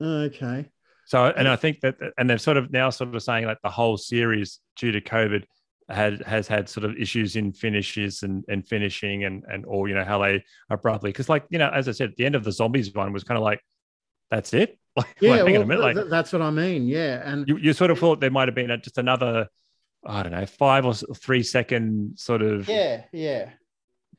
Okay. 0.00 0.68
So, 1.06 1.24
and 1.24 1.48
I 1.48 1.56
think 1.56 1.80
that, 1.80 1.96
and 2.18 2.28
they're 2.28 2.36
sort 2.36 2.58
of 2.58 2.70
now 2.70 2.90
sort 2.90 3.14
of 3.14 3.22
saying 3.22 3.46
like 3.46 3.56
the 3.62 3.70
whole 3.70 3.96
series 3.96 4.60
due 4.76 4.92
to 4.92 5.00
COVID 5.00 5.44
had 5.88 6.20
has 6.26 6.46
had 6.46 6.68
sort 6.68 6.84
of 6.84 6.94
issues 6.96 7.34
in 7.36 7.50
finishes 7.52 8.22
and 8.22 8.44
and 8.48 8.68
finishing 8.68 9.24
and 9.24 9.42
and 9.50 9.64
or 9.66 9.88
you 9.88 9.94
know 9.94 10.04
how 10.04 10.18
they 10.22 10.44
abruptly 10.68 11.08
because 11.08 11.30
like 11.30 11.46
you 11.48 11.58
know 11.58 11.70
as 11.70 11.88
I 11.88 11.92
said 11.92 12.12
the 12.18 12.26
end 12.26 12.34
of 12.34 12.44
the 12.44 12.52
zombies 12.52 12.92
one 12.92 13.10
was 13.14 13.24
kind 13.24 13.38
of 13.38 13.42
like 13.44 13.62
that's 14.30 14.52
it 14.52 14.78
like, 14.98 15.16
Yeah, 15.20 15.30
like, 15.42 15.44
well, 15.54 15.64
minute 15.64 15.80
like 15.82 15.96
th- 15.96 16.08
that's 16.10 16.32
what 16.32 16.42
I 16.42 16.50
mean. 16.50 16.86
Yeah, 16.86 17.22
and 17.24 17.48
you, 17.48 17.56
you 17.56 17.72
sort 17.72 17.90
of 17.90 17.98
thought 17.98 18.20
there 18.20 18.30
might 18.30 18.48
have 18.48 18.54
been 18.54 18.70
a, 18.70 18.78
just 18.78 18.98
another 18.98 19.48
I 20.06 20.22
don't 20.22 20.32
know 20.32 20.46
five 20.46 20.84
or 20.84 20.94
three 20.94 21.42
second 21.42 22.18
sort 22.18 22.40
of 22.42 22.68
yeah, 22.68 23.02
yeah. 23.12 23.50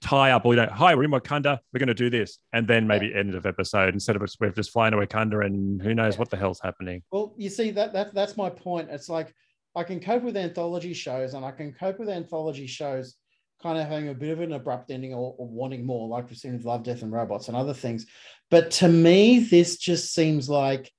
tie 0.01 0.31
up 0.31 0.45
or 0.45 0.53
you 0.53 0.59
know 0.61 0.67
hi 0.71 0.93
we're 0.95 1.05
in 1.05 1.11
Wakanda 1.11 1.59
we're 1.73 1.79
going 1.79 1.87
to 1.87 1.93
do 1.93 2.09
this 2.09 2.37
and 2.51 2.67
then 2.67 2.85
maybe 2.85 3.13
end 3.15 3.33
of 3.33 3.45
episode 3.45 3.93
instead 3.93 4.15
of 4.17 4.21
us 4.21 4.35
we're 4.39 4.49
just 4.51 4.71
flying 4.71 4.91
to 4.91 4.97
Wakanda 4.97 5.45
and 5.45 5.81
who 5.81 5.93
knows 5.95 6.15
Yeah. 6.15 6.19
what 6.19 6.29
the 6.29 6.37
hell's 6.37 6.59
happening 6.59 7.01
Well, 7.11 7.33
you 7.37 7.49
see 7.49 7.71
that 7.71 7.93
that 7.93 8.13
that's 8.13 8.35
my 8.35 8.49
point. 8.49 8.89
It's 8.91 9.07
like 9.09 9.33
I 9.75 9.83
can 9.83 9.99
cope 10.01 10.23
with 10.23 10.35
anthology 10.35 10.93
shows, 10.93 11.33
and 11.35 11.45
I 11.45 11.51
can 11.51 11.71
cope 11.71 11.99
with 11.99 12.09
anthology 12.09 12.67
shows 12.67 13.15
kind 13.61 13.77
of 13.77 13.87
having 13.87 14.09
a 14.09 14.13
bit 14.13 14.31
of 14.31 14.39
an 14.39 14.53
abrupt 14.53 14.89
ending 14.91 15.13
or, 15.13 15.35
or 15.37 15.47
wanting 15.47 15.85
more, 15.85 16.07
like 16.07 16.29
we've 16.29 16.37
seen 16.37 16.53
with 16.53 16.65
Love, 16.65 16.83
Death, 16.83 17.01
and 17.01 17.11
Robots 17.11 17.47
and 17.47 17.57
other 17.57 17.73
things. 17.73 18.05
But 18.49 18.71
to 18.71 18.87
me, 18.87 19.39
this 19.39 19.77
just 19.77 20.13
seems 20.13 20.49
like 20.49 20.91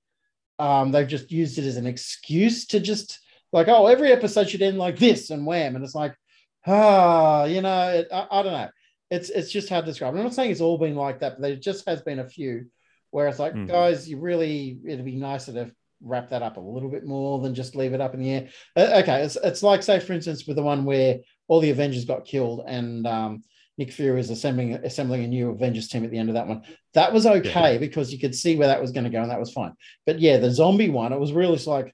um, 0.59 0.92
they've 0.92 1.09
just 1.09 1.33
used 1.33 1.59
it 1.59 1.64
as 1.64 1.77
an 1.77 1.87
excuse 1.87 2.66
to 2.66 2.81
just 2.81 3.18
like, 3.53 3.68
oh, 3.68 3.87
every 3.87 4.12
episode 4.12 4.49
should 4.49 4.62
end 4.62 4.79
like 4.79 4.99
this 4.99 5.31
and 5.31 5.46
wham, 5.46 5.75
and 5.75 5.85
it's 5.85 5.94
like, 5.94 6.14
ah, 6.66 7.44
you 7.44 7.62
know, 7.62 7.88
it, 7.88 8.09
I, 8.12 8.27
I 8.31 8.42
don't 8.42 8.53
know. 8.53 8.68
It's 9.11 9.29
it's 9.31 9.51
just 9.51 9.68
hard 9.68 9.85
to 9.87 9.90
describe. 9.90 10.14
I'm 10.14 10.23
not 10.23 10.35
saying 10.35 10.53
it's 10.53 10.61
all 10.61 10.79
been 10.79 10.94
like 10.94 11.20
that, 11.20 11.33
but 11.35 11.42
there 11.42 11.57
just 11.57 11.88
has 11.88 12.03
been 12.03 12.20
a 12.20 12.29
few 12.29 12.66
where 13.11 13.27
it's 13.27 13.40
like, 13.40 13.55
Hmm. 13.55 13.66
guys, 13.66 14.09
you 14.09 14.20
really 14.20 14.79
it'd 14.87 15.05
be 15.05 15.16
nicer 15.16 15.53
to 15.55 15.73
wrap 16.03 16.31
that 16.31 16.42
up 16.42 16.57
a 16.57 16.61
little 16.61 16.88
bit 16.88 17.05
more 17.05 17.40
than 17.40 17.55
just 17.55 17.75
leave 17.75 17.92
it 17.92 18.01
up 18.01 18.14
in 18.14 18.20
the 18.20 18.31
air. 18.31 18.49
Uh, 18.77 19.01
okay, 19.03 19.23
it's, 19.23 19.37
it's 19.42 19.62
like 19.62 19.83
say 19.83 19.99
for 19.99 20.12
instance 20.12 20.46
with 20.46 20.57
the 20.57 20.62
one 20.62 20.85
where 20.85 21.18
all 21.50 21.58
the 21.60 21.70
Avengers 21.70 22.04
got 22.04 22.24
killed 22.24 22.62
and 22.68 23.04
um, 23.08 23.42
Nick 23.76 23.90
Fury 23.92 24.20
is 24.20 24.30
assembling 24.30 24.74
assembling 24.74 25.24
a 25.24 25.26
new 25.26 25.50
Avengers 25.50 25.88
team 25.88 26.04
at 26.04 26.12
the 26.12 26.18
end 26.18 26.28
of 26.28 26.34
that 26.36 26.46
one. 26.46 26.62
That 26.94 27.12
was 27.12 27.26
okay 27.26 27.76
because 27.76 28.12
you 28.12 28.20
could 28.20 28.36
see 28.36 28.54
where 28.56 28.68
that 28.68 28.80
was 28.80 28.92
going 28.92 29.02
to 29.04 29.10
go 29.10 29.20
and 29.20 29.30
that 29.32 29.40
was 29.40 29.52
fine. 29.52 29.72
But 30.06 30.20
yeah, 30.20 30.36
the 30.36 30.52
zombie 30.52 30.90
one, 30.90 31.12
it 31.12 31.18
was 31.18 31.32
really 31.32 31.56
just 31.56 31.66
like 31.66 31.92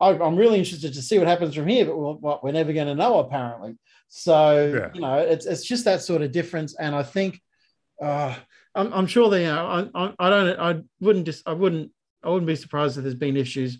I, 0.00 0.08
I'm 0.10 0.34
really 0.34 0.58
interested 0.58 0.92
to 0.94 1.02
see 1.02 1.18
what 1.20 1.28
happens 1.28 1.54
from 1.54 1.68
here, 1.68 1.86
but 1.86 1.96
we're, 1.96 2.14
what 2.14 2.42
we're 2.42 2.50
never 2.50 2.72
going 2.72 2.88
to 2.88 2.96
know 2.96 3.20
apparently. 3.20 3.78
So 4.08 4.74
Yeah. 4.74 4.90
you 4.92 5.00
know, 5.00 5.18
it's 5.18 5.46
it's 5.46 5.64
just 5.64 5.84
that 5.84 6.02
sort 6.02 6.22
of 6.22 6.32
difference, 6.32 6.74
and 6.76 6.94
I 6.94 7.02
think. 7.02 7.40
Uh, 8.02 8.34
I'm, 8.74 8.92
I'm 8.92 9.06
sure 9.06 9.30
they 9.30 9.46
are. 9.46 9.66
I, 9.94 10.04
I, 10.04 10.14
I 10.18 10.28
don't. 10.28 10.60
I 10.60 10.82
wouldn't 11.00 11.24
just. 11.24 11.48
I 11.48 11.54
wouldn't. 11.54 11.92
I 12.22 12.28
wouldn't 12.28 12.46
be 12.46 12.56
surprised 12.56 12.98
if 12.98 13.04
there's 13.04 13.14
been 13.14 13.36
issues 13.38 13.78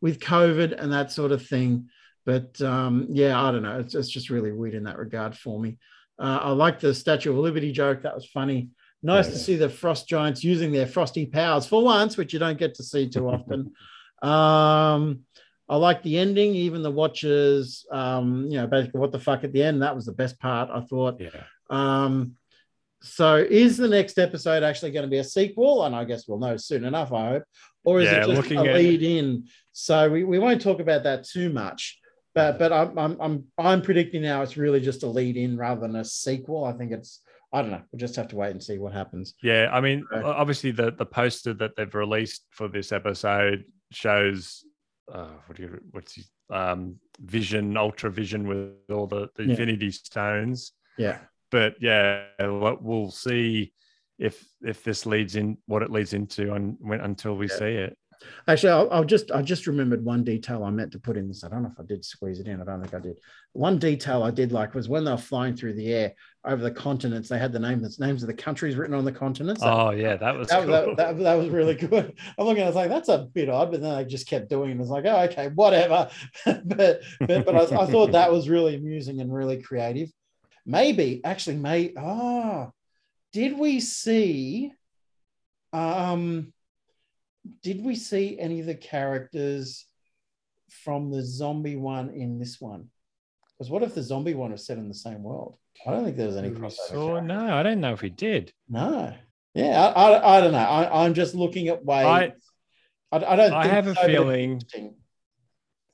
with 0.00 0.20
COVID 0.20 0.80
and 0.80 0.92
that 0.92 1.10
sort 1.10 1.32
of 1.32 1.44
thing. 1.44 1.88
But 2.26 2.60
um, 2.60 3.06
yeah, 3.10 3.40
I 3.42 3.50
don't 3.52 3.62
know. 3.62 3.78
It's, 3.78 3.94
it's 3.94 4.10
just 4.10 4.28
really 4.28 4.52
weird 4.52 4.74
in 4.74 4.84
that 4.84 4.98
regard 4.98 5.34
for 5.36 5.58
me. 5.58 5.78
Uh, 6.18 6.40
I 6.42 6.50
like 6.50 6.80
the 6.80 6.92
Statue 6.92 7.30
of 7.30 7.38
Liberty 7.38 7.72
joke. 7.72 8.02
That 8.02 8.14
was 8.14 8.26
funny. 8.26 8.68
Nice 9.02 9.28
to 9.28 9.38
see 9.38 9.54
the 9.54 9.68
Frost 9.68 10.08
Giants 10.08 10.42
using 10.42 10.72
their 10.72 10.86
frosty 10.86 11.26
powers 11.26 11.66
for 11.66 11.84
once, 11.84 12.16
which 12.16 12.32
you 12.32 12.38
don't 12.40 12.58
get 12.58 12.74
to 12.74 12.82
see 12.82 13.08
too 13.08 13.28
often. 13.28 13.72
um, 14.22 15.20
I 15.68 15.76
like 15.76 16.02
the 16.02 16.18
ending, 16.18 16.54
even 16.54 16.82
the 16.82 16.90
Watchers. 16.90 17.86
Um, 17.92 18.46
you 18.48 18.56
know, 18.58 18.66
basically 18.66 19.00
what 19.00 19.12
the 19.12 19.20
fuck 19.20 19.44
at 19.44 19.52
the 19.52 19.62
end. 19.62 19.82
That 19.82 19.94
was 19.94 20.06
the 20.06 20.12
best 20.12 20.40
part. 20.40 20.70
I 20.72 20.80
thought. 20.80 21.20
yeah 21.20 21.30
Um, 21.70 22.32
so 23.02 23.36
is 23.36 23.76
the 23.76 23.86
next 23.88 24.18
episode 24.18 24.62
actually 24.64 24.90
going 24.90 25.04
to 25.04 25.10
be 25.10 25.18
a 25.18 25.24
sequel? 25.24 25.84
And 25.84 25.94
I 25.94 26.04
guess 26.04 26.26
we'll 26.26 26.38
know 26.38 26.56
soon 26.56 26.84
enough, 26.84 27.12
I 27.12 27.28
hope. 27.28 27.44
Or 27.84 28.00
is 28.00 28.10
Yeah, 28.10 28.24
it 28.24 28.34
just 28.34 28.50
a 28.50 28.56
at- 28.56 28.74
lead 28.74 29.02
in? 29.02 29.44
So 29.72 30.10
we, 30.10 30.24
we 30.24 30.38
won't 30.40 30.62
talk 30.62 30.80
about 30.80 31.04
that 31.04 31.24
too 31.24 31.50
much. 31.50 32.00
But 32.36 32.58
but 32.58 32.70
I'm, 32.72 32.96
I'm 32.98 33.16
I'm 33.20 33.44
I'm 33.58 33.82
predicting 33.82 34.20
now 34.22 34.42
it's 34.42 34.56
really 34.58 34.78
just 34.80 35.02
a 35.02 35.06
lead 35.08 35.36
in 35.38 35.56
rather 35.56 35.80
than 35.80 35.96
a 35.96 36.04
sequel. 36.04 36.64
I 36.66 36.72
think 36.74 36.92
it's 36.92 37.20
I 37.52 37.62
don't 37.62 37.70
know. 37.70 37.80
We'll 37.90 37.98
just 37.98 38.14
have 38.16 38.28
to 38.28 38.36
wait 38.36 38.50
and 38.50 38.62
see 38.62 38.76
what 38.78 38.92
happens. 38.92 39.34
Yeah, 39.42 39.70
I 39.72 39.80
mean, 39.80 40.04
Right. 40.12 40.22
o- 40.22 40.30
obviously 40.42 40.70
the 40.70 40.92
the 40.92 41.06
poster 41.06 41.54
that 41.54 41.72
they've 41.76 41.94
released 41.94 42.44
for 42.50 42.68
this 42.68 42.92
episode 42.92 43.64
shows 43.90 44.64
uh, 45.12 45.30
what 45.46 45.56
do 45.56 45.62
you 45.62 45.80
what's 45.92 46.14
his, 46.16 46.30
um, 46.50 46.96
Vision, 47.20 47.74
Ultra 47.76 48.10
Vision 48.10 48.46
with 48.46 48.74
all 48.90 49.06
the, 49.06 49.28
the 49.36 49.44
Yeah. 49.44 49.50
Infinity 49.52 49.90
Stones. 49.92 50.72
Yeah. 50.98 51.18
But 51.50 51.76
yeah, 51.80 52.24
we'll 52.40 53.10
see 53.12 53.72
if 54.18 54.44
if 54.62 54.84
this 54.84 55.06
leads 55.06 55.36
in 55.36 55.56
what 55.66 55.82
it 55.82 55.90
leads 55.90 56.12
into 56.12 56.50
on 56.52 56.76
when 56.80 57.00
until 57.00 57.34
we 57.36 57.48
Yeah. 57.48 57.56
see 57.58 57.74
it. 57.86 57.96
Actually, 58.48 58.72
I'll, 58.72 58.88
I'll 58.90 59.04
just 59.04 59.30
I 59.30 59.42
just 59.42 59.66
remembered 59.66 60.04
one 60.04 60.24
detail 60.24 60.64
I 60.64 60.70
meant 60.70 60.92
to 60.92 60.98
put 60.98 61.16
in 61.16 61.28
this. 61.28 61.44
I 61.44 61.48
don't 61.48 61.62
know 61.62 61.70
if 61.72 61.78
I 61.80 61.84
did 61.84 62.04
squeeze 62.04 62.40
it 62.40 62.46
in. 62.46 62.60
I 62.60 62.64
don't 62.64 62.80
think 62.80 62.94
I 62.94 63.00
did. 63.00 63.18
One 63.52 63.78
detail 63.78 64.22
I 64.22 64.30
did 64.30 64.52
like 64.52 64.74
was 64.74 64.88
when 64.88 65.04
they 65.04 65.10
were 65.10 65.16
flying 65.16 65.56
through 65.56 65.74
the 65.74 65.92
air 65.92 66.14
over 66.44 66.62
the 66.62 66.70
continents. 66.70 67.28
They 67.28 67.38
had 67.38 67.52
the 67.52 67.58
names 67.58 67.98
names 67.98 68.22
of 68.22 68.28
the 68.28 68.34
countries 68.34 68.76
written 68.76 68.94
on 68.94 69.04
the 69.04 69.12
continents. 69.12 69.62
That- 69.62 69.72
Oh 69.72 69.90
yeah, 69.90 70.16
that 70.16 70.36
was 70.36 70.48
that, 70.48 70.62
cool. 70.64 70.72
that, 70.72 70.96
that, 70.96 71.18
that 71.18 71.34
was 71.34 71.48
really 71.48 71.74
good. 71.86 72.14
I'm 72.38 72.46
looking, 72.46 72.62
I 72.62 72.66
was 72.66 72.76
like, 72.76 72.88
that's 72.88 73.08
a 73.08 73.28
bit 73.32 73.48
odd, 73.48 73.70
but 73.70 73.80
then 73.82 73.94
I 73.94 74.04
just 74.04 74.28
kept 74.28 74.48
doing 74.48 74.70
it. 74.70 74.74
I 74.74 74.78
was 74.78 74.90
like, 74.90 75.04
oh, 75.06 75.22
okay, 75.24 75.48
whatever. 75.54 76.08
but 76.44 76.64
but, 77.20 77.44
but 77.44 77.54
I, 77.54 77.82
I 77.82 77.86
thought 77.86 78.12
that 78.12 78.32
was 78.32 78.48
really 78.48 78.74
amusing 78.76 79.20
and 79.20 79.32
really 79.32 79.60
creative. 79.62 80.10
Maybe, 80.64 81.20
actually, 81.24 81.56
may 81.56 81.92
oh, 81.96 82.72
did 83.32 83.58
we 83.58 83.80
see 83.80 84.72
um 85.72 86.52
did 87.62 87.84
we 87.84 87.94
see 87.94 88.38
any 88.38 88.60
of 88.60 88.66
the 88.66 88.74
characters 88.74 89.86
from 90.70 91.10
the 91.10 91.22
zombie 91.22 91.76
one 91.76 92.10
in 92.10 92.38
this 92.38 92.60
one? 92.60 92.88
Because 93.58 93.70
what 93.70 93.82
if 93.82 93.94
the 93.94 94.02
zombie 94.02 94.34
one 94.34 94.52
was 94.52 94.66
set 94.66 94.78
in 94.78 94.88
the 94.88 94.94
same 94.94 95.22
world? 95.22 95.56
I 95.86 95.90
don't 95.90 96.04
think 96.04 96.16
there 96.16 96.26
was 96.26 96.36
any 96.36 96.50
crossover. 96.50 96.88
saw- 96.88 97.20
no, 97.20 97.54
I 97.54 97.62
don't 97.62 97.80
know 97.80 97.92
if 97.92 98.02
we 98.02 98.10
did. 98.10 98.52
No. 98.68 99.14
Yeah, 99.54 99.80
I, 99.80 100.10
I, 100.10 100.36
I 100.36 100.40
don't 100.40 100.52
know. 100.52 100.58
I, 100.58 101.04
I'm 101.04 101.14
just 101.14 101.34
looking 101.34 101.68
at 101.68 101.84
ways. 101.84 102.06
I, 102.06 102.32
I 103.12 103.16
I, 103.16 103.36
don't. 103.36 103.52
I 103.52 103.62
think 103.62 103.72
have 103.72 103.86
a 103.86 103.94
so, 103.94 104.00
but 104.02 104.06
feeling. 104.06 104.62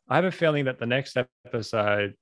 I 0.08 0.16
have 0.16 0.24
a 0.24 0.32
feeling 0.32 0.64
that 0.64 0.78
the 0.78 0.86
next 0.86 1.16
episode, 1.46 2.14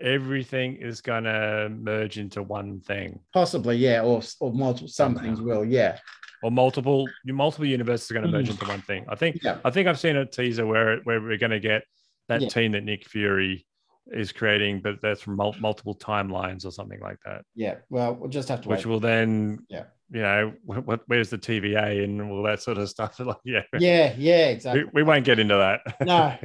everything 0.00 0.76
is 0.76 1.00
gonna 1.02 1.68
merge 1.68 2.18
into 2.18 2.42
one 2.42 2.80
thing. 2.80 3.20
Possibly, 3.34 3.76
yeah, 3.76 4.02
or 4.02 4.22
or 4.40 4.52
multiple. 4.52 4.88
Some 4.88 5.14
Somehow. 5.14 5.22
things 5.22 5.40
will, 5.42 5.64
yeah, 5.64 5.98
or 6.42 6.50
multiple 6.50 7.08
multiple 7.26 7.66
universes 7.66 8.10
are 8.10 8.14
going 8.14 8.26
to 8.26 8.30
merge 8.32 8.48
Mm. 8.48 8.52
into 8.52 8.66
one 8.66 8.82
thing. 8.82 9.04
I 9.08 9.14
think 9.14 9.38
yeah, 9.42 9.58
I 9.64 9.70
think 9.70 9.88
I've 9.88 9.98
seen 10.00 10.16
a 10.16 10.26
teaser 10.26 10.66
where 10.66 10.98
where 11.04 11.20
we're 11.20 11.38
going 11.38 11.50
to 11.50 11.60
get 11.60 11.82
that 12.28 12.40
Yeah. 12.40 12.48
team 12.48 12.72
that 12.72 12.84
Nick 12.84 13.06
Fury 13.08 13.66
is 14.08 14.32
creating, 14.32 14.80
but 14.80 15.00
that's 15.00 15.20
from 15.22 15.36
mul- 15.36 15.54
multiple 15.60 15.94
timelines 15.94 16.66
or 16.66 16.70
something 16.72 17.00
like 17.00 17.18
that, 17.24 17.44
yeah. 17.54 17.76
Well, 17.88 18.14
we'll 18.14 18.28
just 18.30 18.48
have 18.48 18.60
to 18.62 18.68
wait. 18.68 18.78
which 18.78 18.86
wait. 18.86 18.92
will 18.92 19.00
then 19.00 19.60
Yeah. 19.68 19.84
you 20.10 20.22
know 20.22 20.52
what, 20.64 21.02
where's 21.06 21.30
the 21.30 21.38
TVA 21.38 22.02
and 22.04 22.20
all 22.20 22.42
that 22.42 22.60
sort 22.60 22.78
of 22.78 22.88
stuff. 22.88 23.18
Like 23.20 23.36
yeah, 23.44 23.62
yeah, 23.78 24.14
yeah, 24.18 24.46
we, 24.48 24.52
exactly. 24.52 24.84
we 24.92 25.02
won't 25.04 25.24
get 25.24 25.38
into 25.38 25.54
that. 25.54 25.80
No. 26.06 26.36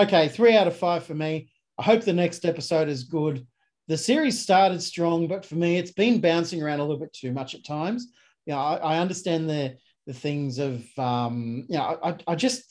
Okay, 0.00 0.28
three 0.28 0.56
out 0.56 0.66
of 0.66 0.76
five 0.76 1.04
for 1.04 1.14
me. 1.14 1.50
I 1.78 1.82
hope 1.84 2.02
the 2.02 2.12
next 2.12 2.44
episode 2.44 2.88
is 2.88 3.04
good. 3.04 3.46
The 3.86 3.96
series 3.98 4.40
started 4.40 4.82
strong, 4.82 5.28
but 5.28 5.44
for 5.44 5.54
me, 5.56 5.76
it's 5.76 5.92
been 5.92 6.20
bouncing 6.20 6.62
around 6.62 6.80
a 6.80 6.84
little 6.84 6.98
bit 7.00 7.12
too 7.12 7.32
much 7.32 7.54
at 7.54 7.64
times. 7.64 8.08
You 8.46 8.54
know, 8.54 8.60
I, 8.60 8.76
I 8.76 8.98
understand 8.98 9.48
the 9.48 9.76
the 10.06 10.14
things 10.14 10.58
of 10.58 10.86
um, 10.98 11.66
you 11.68 11.78
know, 11.78 11.98
I, 12.02 12.16
I 12.26 12.34
just 12.34 12.64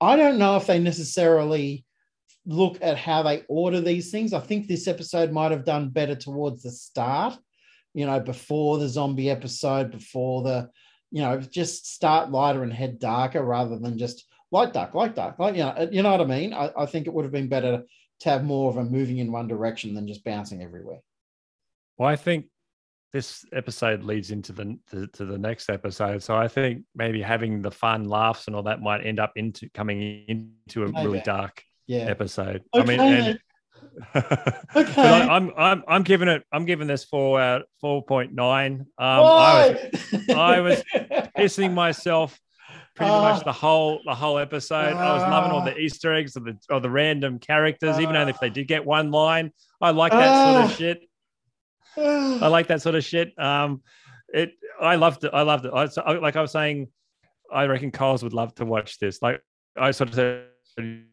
I 0.00 0.16
don't 0.16 0.38
know 0.38 0.56
if 0.56 0.66
they 0.66 0.78
necessarily 0.78 1.84
look 2.46 2.78
at 2.82 2.98
how 2.98 3.22
they 3.22 3.42
order 3.48 3.80
these 3.80 4.10
things. 4.10 4.32
I 4.32 4.40
think 4.40 4.66
this 4.66 4.86
episode 4.86 5.32
might 5.32 5.50
have 5.50 5.64
done 5.64 5.88
better 5.88 6.14
towards 6.14 6.62
the 6.62 6.70
start, 6.70 7.38
you 7.94 8.06
know, 8.06 8.20
before 8.20 8.78
the 8.78 8.88
zombie 8.88 9.30
episode, 9.30 9.90
before 9.90 10.42
the, 10.42 10.70
you 11.10 11.22
know, 11.22 11.40
just 11.40 11.92
start 11.92 12.30
lighter 12.30 12.62
and 12.62 12.72
head 12.72 12.98
darker 12.98 13.42
rather 13.42 13.78
than 13.78 13.98
just 13.98 14.26
light 14.50 14.72
dark, 14.72 14.94
light 14.94 15.14
dark, 15.14 15.38
like, 15.38 15.56
you 15.56 15.62
know, 15.62 15.88
you 15.90 16.02
know 16.02 16.10
what 16.10 16.20
I 16.20 16.24
mean? 16.24 16.52
I, 16.52 16.70
I 16.76 16.86
think 16.86 17.06
it 17.06 17.14
would 17.14 17.24
have 17.24 17.32
been 17.32 17.48
better 17.48 17.82
to 18.20 18.28
have 18.28 18.44
more 18.44 18.70
of 18.70 18.76
a 18.76 18.84
moving 18.84 19.18
in 19.18 19.32
one 19.32 19.48
direction 19.48 19.94
than 19.94 20.06
just 20.06 20.24
bouncing 20.24 20.62
everywhere. 20.62 21.00
Well, 21.96 22.08
I 22.08 22.16
think 22.16 22.46
this 23.14 23.44
episode 23.52 24.02
leads 24.02 24.30
into 24.32 24.52
the 24.52 24.76
to, 24.90 25.06
to 25.06 25.24
the 25.24 25.38
next 25.38 25.70
episode, 25.70 26.22
so 26.22 26.36
I 26.36 26.48
think 26.48 26.82
maybe 26.96 27.22
having 27.22 27.62
the 27.62 27.70
fun 27.70 28.04
laughs 28.04 28.48
and 28.48 28.56
all 28.56 28.64
that 28.64 28.82
might 28.82 29.06
end 29.06 29.20
up 29.20 29.32
into 29.36 29.70
coming 29.70 30.24
into 30.28 30.82
a 30.82 30.88
really 31.02 31.20
dark 31.20 31.62
Yeah. 31.86 32.00
episode. 32.10 32.62
Okay, 32.74 32.82
I 32.82 32.84
mean, 32.84 33.00
and, 33.00 33.38
Okay. 34.76 35.02
I, 35.02 35.28
I'm 35.36 35.52
I'm 35.56 35.82
I'm 35.86 36.02
giving 36.02 36.26
it 36.28 36.42
I'm 36.52 36.64
giving 36.64 36.88
this 36.88 37.04
four 37.04 37.40
out 37.40 37.62
four 37.80 38.02
point 38.04 38.32
nine. 38.34 38.80
Um, 38.98 39.06
I 39.08 39.76
was? 40.12 40.28
I 40.30 40.60
was 40.60 40.82
pissing 41.38 41.72
myself 41.72 42.38
pretty 42.96 43.12
Ah. 43.12 43.32
much 43.34 43.44
the 43.44 43.52
whole 43.52 44.00
the 44.04 44.14
whole 44.14 44.38
episode. 44.38 44.94
I 44.94 45.12
was 45.14 45.22
loving 45.22 45.52
all 45.52 45.62
the 45.64 45.76
Easter 45.78 46.12
eggs 46.14 46.34
of 46.36 46.44
the 46.44 46.56
of 46.70 46.82
the 46.82 46.90
random 46.90 47.38
characters, 47.38 48.00
even 48.00 48.14
though 48.14 48.26
if 48.26 48.40
they 48.40 48.50
did 48.50 48.66
get 48.66 48.84
one 48.84 49.10
line, 49.12 49.52
I 49.80 49.90
like 49.90 50.10
that 50.12 50.26
sort 50.52 50.56
Ah. 50.56 50.64
of 50.64 50.76
shit. 50.76 51.02
I 51.96 52.46
like 52.48 52.68
that 52.68 52.82
sort 52.82 52.94
of 52.94 53.04
shit. 53.04 53.38
Um, 53.38 53.82
it. 54.28 54.52
I 54.80 54.96
loved 54.96 55.24
it. 55.24 55.30
I 55.32 55.42
loved 55.42 55.66
it. 55.66 55.72
I, 55.72 55.86
so, 55.86 56.02
like 56.20 56.36
I 56.36 56.42
was 56.42 56.50
saying, 56.52 56.88
I 57.52 57.66
reckon 57.66 57.90
Coles 57.92 58.22
would 58.22 58.32
love 58.32 58.54
to 58.56 58.64
watch 58.64 58.98
this. 58.98 59.22
Like 59.22 59.40
I 59.76 59.90
sort 59.92 60.10
of 60.10 60.14
said, 60.14 61.04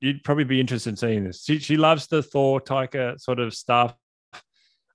you'd 0.00 0.24
probably 0.24 0.44
be 0.44 0.60
interested 0.60 0.90
in 0.90 0.96
seeing 0.96 1.24
this. 1.24 1.44
She 1.44 1.58
she 1.58 1.76
loves 1.76 2.06
the 2.06 2.22
Thor 2.22 2.60
Taika 2.60 3.20
sort 3.20 3.40
of 3.40 3.54
stuff. 3.54 3.94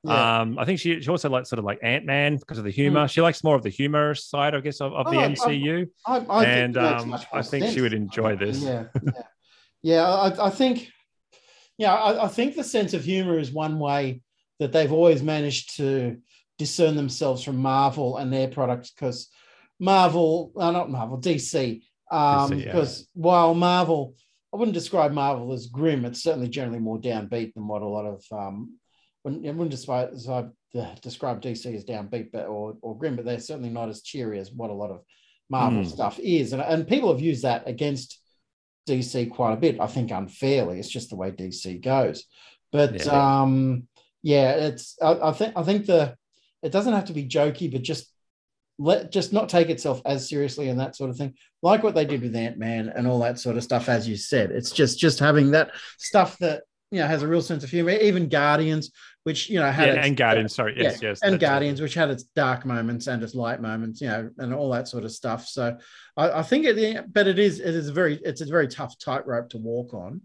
Yeah. 0.03 0.39
Um, 0.39 0.57
I 0.57 0.63
think 0.63 0.79
she, 0.79 1.01
she 1.01 1.09
also 1.09 1.29
likes 1.29 1.49
sort 1.49 1.59
of 1.59 1.65
like 1.65 1.79
Ant 1.83 2.05
Man 2.05 2.37
because 2.37 2.57
of 2.57 2.63
the 2.63 2.71
humor. 2.71 3.05
She 3.09 3.19
likes 3.21 3.43
more 3.43 3.55
of 3.55 3.63
the 3.63 3.69
humor 3.69 4.15
side, 4.15 4.55
I 4.55 4.61
guess, 4.61 4.79
of, 4.79 4.93
of 4.93 5.11
the 5.11 5.17
Oh, 5.17 5.19
I- 5.19 5.27
MCU. 5.27 5.87
I, 6.07 6.15
I 6.29 6.45
think 6.45 6.57
and 6.57 6.77
um, 6.77 7.19
I 7.33 7.41
think 7.41 7.65
she 7.65 7.81
would 7.81 7.93
enjoy 7.93 8.37
this. 8.37 8.61
Yeah, 8.63 8.85
yeah, 9.03 9.11
yeah. 9.81 10.07
I, 10.09 10.47
I 10.47 10.49
think, 10.51 10.87
yeah, 11.77 11.93
I, 11.93 12.25
I 12.25 12.27
think 12.29 12.55
the 12.55 12.63
sense 12.63 12.93
of 12.93 13.03
humor 13.03 13.37
is 13.39 13.51
one 13.51 13.77
way 13.77 14.21
that 14.59 14.71
they've 14.71 14.91
always 14.91 15.23
managed 15.23 15.77
to 15.77 16.17
discern 16.57 16.95
themselves 16.95 17.43
from 17.43 17.57
Marvel 17.57 18.17
and 18.17 18.31
their 18.31 18.47
products 18.47 18.91
because 18.91 19.29
Marvel, 19.79 20.51
uh, 20.57 20.71
not 20.71 20.89
Marvel, 20.91 21.19
DC, 21.19 21.81
um, 22.11 22.53
yeah. 22.53 22.65
because 22.65 23.07
while 23.13 23.53
Marvel, 23.53 24.15
I 24.53 24.57
wouldn't 24.57 24.73
describe 24.73 25.13
Marvel 25.13 25.53
as 25.53 25.67
grim. 25.67 26.05
It's 26.05 26.21
certainly 26.23 26.49
generally 26.49 26.79
more 26.79 26.99
downbeat 26.99 27.53
than 27.53 27.67
what 27.67 27.81
a 27.81 27.87
lot 27.87 28.05
of 28.05 28.23
um, 28.31 28.77
wouldn't, 29.23 29.45
I 29.45 29.51
wouldn't 29.51 29.71
describe, 29.71 30.11
describe, 30.11 30.51
uh, 30.75 30.95
describe 31.01 31.41
DC 31.41 31.73
as 31.73 31.85
downbeat, 31.85 32.31
but 32.33 32.47
or, 32.47 32.75
or 32.81 32.97
grim, 32.97 33.15
but 33.15 33.25
they're 33.25 33.39
certainly 33.39 33.69
not 33.69 33.89
as 33.89 34.01
cheery 34.01 34.39
as 34.39 34.51
what 34.51 34.69
a 34.69 34.73
lot 34.73 34.91
of 34.91 35.01
Marvel 35.49 35.83
Hmm. 35.83 35.89
stuff 35.89 36.19
is, 36.19 36.53
and 36.53 36.61
and 36.61 36.87
people 36.87 37.11
have 37.11 37.21
used 37.21 37.43
that 37.43 37.67
against 37.67 38.19
DC 38.87 39.29
quite 39.31 39.53
a 39.53 39.57
bit. 39.57 39.79
I 39.79 39.87
think 39.87 40.11
unfairly. 40.11 40.79
It's 40.79 40.89
just 40.89 41.09
the 41.09 41.15
way 41.15 41.31
DC 41.31 41.81
goes. 41.81 42.25
But 42.71 43.05
Yeah. 43.05 43.41
um, 43.41 43.87
yeah, 44.21 44.51
it's 44.51 44.97
I, 45.01 45.29
I 45.29 45.31
think 45.31 45.53
I 45.55 45.63
think 45.63 45.85
the 45.85 46.15
it 46.61 46.71
doesn't 46.71 46.93
have 46.93 47.05
to 47.05 47.13
be 47.13 47.27
jokey, 47.27 47.71
but 47.71 47.81
just 47.81 48.11
let 48.77 49.11
just 49.11 49.33
not 49.33 49.49
take 49.49 49.69
itself 49.69 50.01
as 50.05 50.29
seriously 50.29 50.69
and 50.69 50.79
that 50.79 50.95
sort 50.95 51.09
of 51.09 51.17
thing. 51.17 51.33
Like 51.61 51.83
what 51.83 51.95
they 51.95 52.05
did 52.05 52.21
with 52.21 52.35
Ant 52.35 52.57
Man 52.57 52.89
and 52.95 53.07
all 53.07 53.19
that 53.19 53.39
sort 53.39 53.57
of 53.57 53.63
stuff, 53.63 53.89
as 53.89 54.07
you 54.07 54.15
said. 54.15 54.51
It's 54.51 54.71
just 54.71 54.99
just 54.99 55.19
having 55.19 55.51
that 55.51 55.71
stuff 55.97 56.37
that 56.39 56.63
you 56.91 56.99
know 56.99 57.07
has 57.07 57.21
a 57.21 57.27
real 57.27 57.41
sense 57.41 57.63
of 57.63 57.69
humor. 57.69 57.91
Even 57.91 58.29
Guardians, 58.29 58.91
which 59.23 59.49
you 59.49 59.59
know 59.59 59.69
had 59.71 59.87
Yeah, 59.89 59.93
its- 59.95 60.07
and 60.07 60.17
Guardians. 60.17 60.55
Sorry, 60.55 60.75
yes, 60.77 61.01
yeah, 61.01 61.09
yes. 61.09 61.21
and 61.21 61.33
that's 61.33 61.43
it. 61.43 61.45
Guardians, 61.45 61.81
which 61.81 61.93
had 61.93 62.09
its 62.09 62.23
dark 62.35 62.65
moments 62.65 63.07
and 63.07 63.21
its 63.21 63.35
light 63.35 63.61
moments, 63.61 63.99
you 64.01 64.07
know, 64.07 64.29
and 64.37 64.53
all 64.53 64.69
that 64.71 64.87
sort 64.87 65.03
of 65.03 65.11
stuff. 65.11 65.45
So 65.47 65.77
I, 66.17 66.31
I 66.39 66.43
think 66.43 66.65
it, 66.65 67.13
but 67.13 67.27
it 67.27 67.37
is, 67.37 67.59
it 67.59 67.75
is 67.75 67.89
a 67.89 67.93
very, 67.93 68.15
it's 68.23 68.41
a 68.41 68.45
very 68.45 68.67
tough 68.67 68.97
tightrope 68.97 69.49
to 69.49 69.57
walk 69.57 69.93
on, 69.93 70.21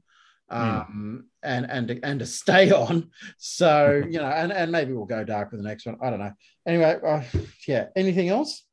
Hmm. 0.54 0.60
um, 0.60 1.24
and 1.42 1.66
and 1.70 1.88
to- 1.88 2.00
and 2.04 2.20
to 2.20 2.26
stay 2.26 2.70
on. 2.84 3.10
So 3.38 4.02
you 4.10 4.18
know, 4.18 4.26
and 4.26 4.52
and 4.52 4.70
maybe 4.72 4.92
we'll 4.92 5.04
go 5.06 5.24
dark 5.24 5.50
with 5.50 5.60
the 5.62 5.68
next 5.68 5.86
one. 5.86 5.96
I 6.02 6.10
don't 6.10 6.20
know. 6.20 6.32
Anyway, 6.66 6.98
uh, 7.06 7.22
yeah. 7.68 7.86
Anything 7.96 8.28
else? 8.28 8.64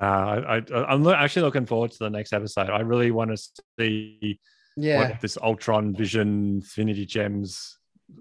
Uh, 0.00 0.04
I, 0.04 0.56
I, 0.58 0.84
I'm 0.92 1.02
lo- 1.02 1.14
actually 1.14 1.42
looking 1.42 1.66
forward 1.66 1.90
to 1.92 1.98
the 1.98 2.10
next 2.10 2.32
episode. 2.32 2.68
I 2.70 2.80
really 2.80 3.10
want 3.10 3.30
to 3.34 3.42
see 3.78 4.38
Yeah, 4.76 5.00
what 5.10 5.20
this 5.20 5.38
Ultron 5.42 5.94
Vision 5.94 6.56
Infinity 6.56 7.06
Gems 7.06 7.78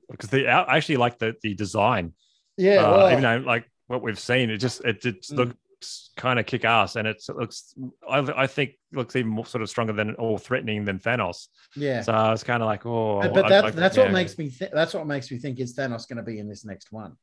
because 0.09 0.29
they 0.29 0.47
I 0.47 0.77
actually 0.77 0.97
like 0.97 1.19
the 1.19 1.35
the 1.43 1.53
design. 1.53 2.13
yeah. 2.57 2.75
uh, 2.77 2.91
well, 2.91 3.11
even 3.11 3.23
though 3.23 3.37
like 3.45 3.69
what 3.87 4.01
we've 4.01 4.19
seen, 4.19 4.49
it 4.49 4.57
just 4.57 4.83
it, 4.85 5.05
it 5.05 5.21
Mm. 5.23 5.53
Looks 5.85 6.09
kind 6.17 6.39
of 6.39 6.45
kick 6.45 6.65
ass, 6.65 6.95
and 6.95 7.07
it 7.07 7.21
looks 7.29 7.73
I, 8.09 8.19
I 8.43 8.47
think 8.47 8.71
looks 8.91 9.15
even 9.15 9.29
more 9.31 9.45
sort 9.45 9.61
of 9.61 9.69
stronger 9.69 9.93
than 9.93 10.15
or 10.15 10.39
threatening 10.39 10.85
than 10.85 10.99
Thanos. 10.99 11.47
yeah. 11.75 12.01
So 12.01 12.13
I 12.13 12.31
was 12.31 12.43
kind 12.43 12.63
of 12.63 12.67
like, 12.67 12.85
oh, 12.85 13.21
but 13.21 13.33
but 13.33 13.45
I- 13.45 13.49
that's 13.49 13.67
I- 13.67 13.71
that's 13.79 13.97
yeah. 13.97 14.03
what 14.03 14.11
makes 14.13 14.37
me 14.37 14.49
th- 14.49 14.71
that's 14.73 14.93
what 14.93 15.05
makes 15.07 15.29
me 15.31 15.37
think 15.37 15.59
is 15.59 15.75
Thanos 15.75 16.07
going 16.07 16.17
to 16.17 16.23
be 16.23 16.39
in 16.39 16.47
this 16.49 16.65
next 16.65 16.91
one. 16.91 17.13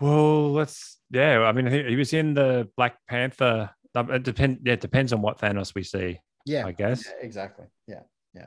Well, 0.00 0.52
let's 0.52 0.98
yeah. 1.10 1.40
I 1.42 1.52
mean, 1.52 1.66
he, 1.66 1.82
he 1.84 1.96
was 1.96 2.12
in 2.12 2.34
the 2.34 2.68
Black 2.76 2.96
Panther. 3.08 3.70
um, 3.94 4.10
It 4.10 4.22
depend. 4.24 4.60
Yeah, 4.64 4.72
it 4.74 4.80
depends 4.80 5.12
on 5.12 5.22
what 5.22 5.38
Thanos 5.38 5.74
we 5.74 5.82
see. 5.84 6.18
Yeah, 6.46 6.66
I 6.66 6.72
guess. 6.72 7.04
Yeah, 7.06 7.24
exactly. 7.24 7.66
Yeah, 7.86 8.00
yeah. 8.34 8.46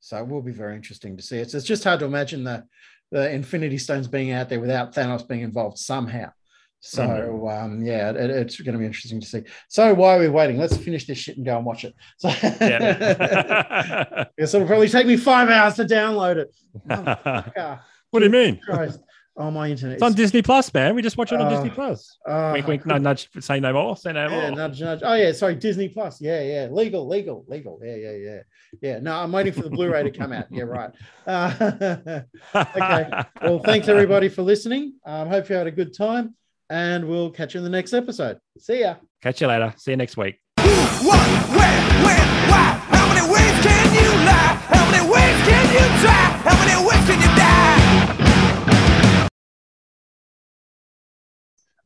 So 0.00 0.18
it 0.18 0.26
will 0.28 0.42
be 0.42 0.52
very 0.52 0.74
interesting 0.76 1.16
to 1.16 1.22
see. 1.22 1.38
It's, 1.38 1.54
it's 1.54 1.64
just 1.66 1.84
hard 1.84 2.00
to 2.00 2.06
imagine 2.06 2.44
the 2.44 2.64
the 3.12 3.30
Infinity 3.30 3.78
Stones 3.78 4.08
being 4.08 4.30
out 4.32 4.48
there 4.48 4.60
without 4.60 4.94
Thanos 4.94 5.26
being 5.26 5.40
involved 5.42 5.78
somehow. 5.78 6.32
So 6.82 7.02
Mm. 7.06 7.62
um, 7.64 7.82
yeah, 7.84 8.10
it, 8.10 8.30
it's 8.30 8.58
going 8.60 8.72
to 8.72 8.78
be 8.78 8.86
interesting 8.86 9.20
to 9.20 9.26
see. 9.26 9.42
So 9.68 9.92
why 9.94 10.16
are 10.16 10.20
we 10.20 10.28
waiting? 10.28 10.56
Let's 10.56 10.76
finish 10.76 11.06
this 11.06 11.18
shit 11.18 11.36
and 11.36 11.44
go 11.44 11.56
and 11.56 11.66
watch 11.66 11.84
it. 11.84 11.94
So 12.18 12.28
Yeah. 12.42 14.24
yes, 14.38 14.54
it'll 14.54 14.66
probably 14.66 14.88
take 14.88 15.06
me 15.06 15.16
five 15.18 15.48
hours 15.50 15.74
to 15.74 15.84
download 15.84 16.36
it. 16.36 16.54
What 18.12 18.18
do 18.20 18.24
you 18.26 18.30
mean? 18.32 18.58
Christ. 18.64 18.98
Oh, 19.36 19.50
my 19.52 19.70
internet. 19.70 19.94
It's 19.94 20.02
on 20.02 20.12
Disney 20.14 20.42
Plus, 20.42 20.74
man. 20.74 20.94
We 20.96 21.00
just 21.02 21.16
watch 21.16 21.30
it 21.32 21.40
on 21.40 21.46
Oh, 21.46 21.50
Disney 21.50 21.70
Plus. 21.70 22.18
Oh, 22.26 22.52
wink, 22.52 22.66
wink. 22.66 22.84
No, 22.86 22.98
nudge. 22.98 23.28
Say 23.38 23.60
no 23.60 23.72
more. 23.72 23.96
Say 23.96 24.12
no 24.12 24.28
Yeah, 24.28 24.48
more. 24.48 24.56
nudge, 24.56 24.80
nudge. 24.82 25.00
Oh 25.04 25.14
yeah, 25.14 25.30
sorry, 25.32 25.54
Disney 25.54 25.88
Plus. 25.88 26.20
Yeah, 26.20 26.42
yeah, 26.42 26.68
legal, 26.70 27.06
legal, 27.06 27.44
legal. 27.46 27.80
Yeah, 27.82 27.94
yeah, 27.94 28.10
yeah, 28.16 28.38
yeah. 28.82 28.98
No, 28.98 29.14
I'm 29.14 29.30
waiting 29.30 29.52
for 29.52 29.62
the 29.62 29.70
Blu-ray 29.70 30.02
to 30.02 30.10
come 30.10 30.32
out. 30.32 30.46
Yeah, 30.50 30.64
right. 30.64 30.90
Uh, 31.26 32.20
okay. 32.54 33.08
well, 33.40 33.60
thanks 33.60 33.86
everybody 33.88 34.28
for 34.28 34.42
listening. 34.42 34.94
Um, 35.06 35.28
hope 35.28 35.48
you 35.48 35.54
had 35.54 35.68
a 35.68 35.70
good 35.72 35.96
time, 35.96 36.34
and 36.70 37.04
we'll 37.06 37.30
catch 37.30 37.54
you 37.54 37.58
in 37.58 37.64
the 37.64 37.70
next 37.70 37.92
episode. 37.92 38.38
See 38.58 38.80
ya. 38.80 38.94
Catch 39.20 39.40
you 39.40 39.48
later. 39.48 39.74
See 39.76 39.90
you 39.90 39.96
next 39.96 40.16
week. 40.16 40.36
What, 40.56 41.26
where, 41.50 41.80
when, 42.06 42.26
why? 42.48 42.78
How 42.88 43.06
many 43.08 43.22
ways 43.26 43.56
can 43.66 43.94
you 43.94 44.08
lie? 44.24 44.54
How 44.70 44.90
many 44.90 45.02
ways 45.10 45.36
can 45.48 45.64
you 45.74 45.84
try? 46.00 46.22
How 46.46 46.56
many 46.64 46.76
ways 46.88 47.04
can 47.08 47.20
you 47.20 47.30
die? 47.36 49.28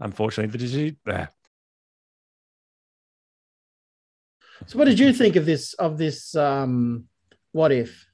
Unfortunately, 0.00 0.52
the 0.52 0.58
disease. 0.58 0.94
ah. 1.08 1.28
So, 4.66 4.78
what 4.78 4.84
did 4.84 4.98
you 4.98 5.12
think 5.12 5.36
of 5.36 5.46
this? 5.46 5.72
Of 5.74 5.96
this? 5.98 6.34
Um, 6.36 7.04
what 7.52 7.72
if? 7.72 8.06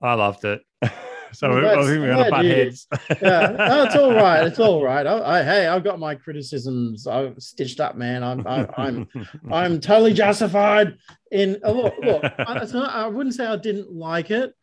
I 0.00 0.14
loved 0.14 0.44
it. 0.44 0.62
so 1.32 1.48
Well, 1.48 1.80
I 1.80 1.86
think 1.86 2.00
we're 2.00 2.08
gonna 2.08 2.24
yeah, 2.24 2.30
butt 2.30 2.44
heads. 2.44 2.86
Yeah, 3.22 3.50
no, 3.50 3.84
it's 3.84 3.96
all 3.96 4.14
right. 4.14 4.46
It's 4.46 4.58
all 4.58 4.82
right. 4.82 5.06
I, 5.06 5.40
I, 5.40 5.42
hey, 5.42 5.66
I've 5.66 5.84
got 5.84 5.98
my 5.98 6.14
criticisms. 6.14 7.06
I've 7.06 7.36
stitched 7.38 7.80
up, 7.80 7.96
man. 7.96 8.22
I'm, 8.22 8.46
I, 8.46 8.68
I'm, 8.76 9.08
I'm 9.52 9.80
totally 9.80 10.12
justified 10.12 10.96
in 11.30 11.58
uh, 11.64 11.70
look. 11.70 11.94
Look, 12.02 12.24
I, 12.24 12.58
it's 12.62 12.72
not, 12.72 12.94
I 12.94 13.06
wouldn't 13.06 13.34
say 13.34 13.46
I 13.46 13.56
didn't 13.56 13.92
like 13.92 14.30
it, 14.30 14.54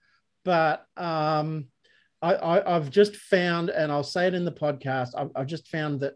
but 0.46 0.86
um, 0.98 1.68
I, 2.22 2.36
I, 2.36 2.76
I've 2.76 2.90
just 2.90 3.16
found, 3.16 3.70
and 3.70 3.92
I'll 3.92 4.04
say 4.04 4.28
it 4.28 4.34
in 4.34 4.46
the 4.46 4.52
podcast. 4.52 5.10
I've, 5.18 5.32
I've 5.36 5.48
just 5.48 5.68
found 5.68 6.02
that 6.02 6.14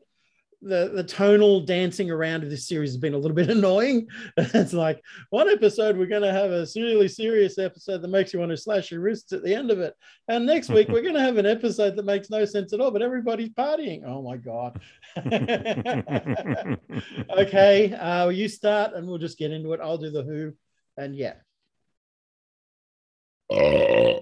the 0.64 0.92
the 0.94 1.04
tonal 1.04 1.62
dancing 1.62 2.10
around 2.10 2.44
of 2.44 2.50
this 2.50 2.68
series 2.68 2.92
has 2.92 2.98
been 2.98 3.14
a 3.14 3.18
little 3.18 3.36
bit 3.36 3.50
annoying. 3.50 4.08
it's 4.38 4.74
like 4.74 5.04
one 5.30 5.50
episode 5.50 5.98
we're 5.98 6.06
going 6.06 6.22
to 6.22 6.32
have 6.32 6.52
a 6.52 6.66
really 6.76 7.08
serious 7.08 7.58
episode 7.58 8.02
that 8.02 8.08
makes 8.08 8.34
you 8.34 8.40
want 8.40 8.52
to 8.52 8.58
slash 8.58 8.92
your 8.92 9.02
wrists 9.02 9.34
at 9.34 9.44
the 9.44 9.54
end 9.54 9.72
of 9.72 9.80
it, 9.80 9.96
and 10.28 10.46
next 10.46 10.70
week 10.70 10.88
we're 10.90 11.02
going 11.02 11.14
to 11.14 11.20
have 11.20 11.38
an 11.38 11.46
episode 11.46 11.96
that 11.96 12.06
makes 12.06 12.30
no 12.30 12.46
sense 12.46 12.74
at 12.74 12.80
all, 12.80 12.92
but 12.92 13.02
everybody's 13.02 13.50
partying. 13.50 14.04
Oh 14.06 14.22
my 14.22 14.38
god. 14.38 14.80
okay, 17.38 17.94
uh, 17.94 18.30
you 18.30 18.48
start, 18.48 18.94
and 18.94 19.08
we'll 19.08 19.18
just 19.18 19.38
get 19.38 19.52
into 19.52 19.74
it. 19.74 19.80
I'll 19.82 19.98
do 19.98 20.12
the 20.12 20.24
who, 20.24 20.54
and 20.98 21.16
yeah. 21.16 21.34
Uh, 23.50 24.22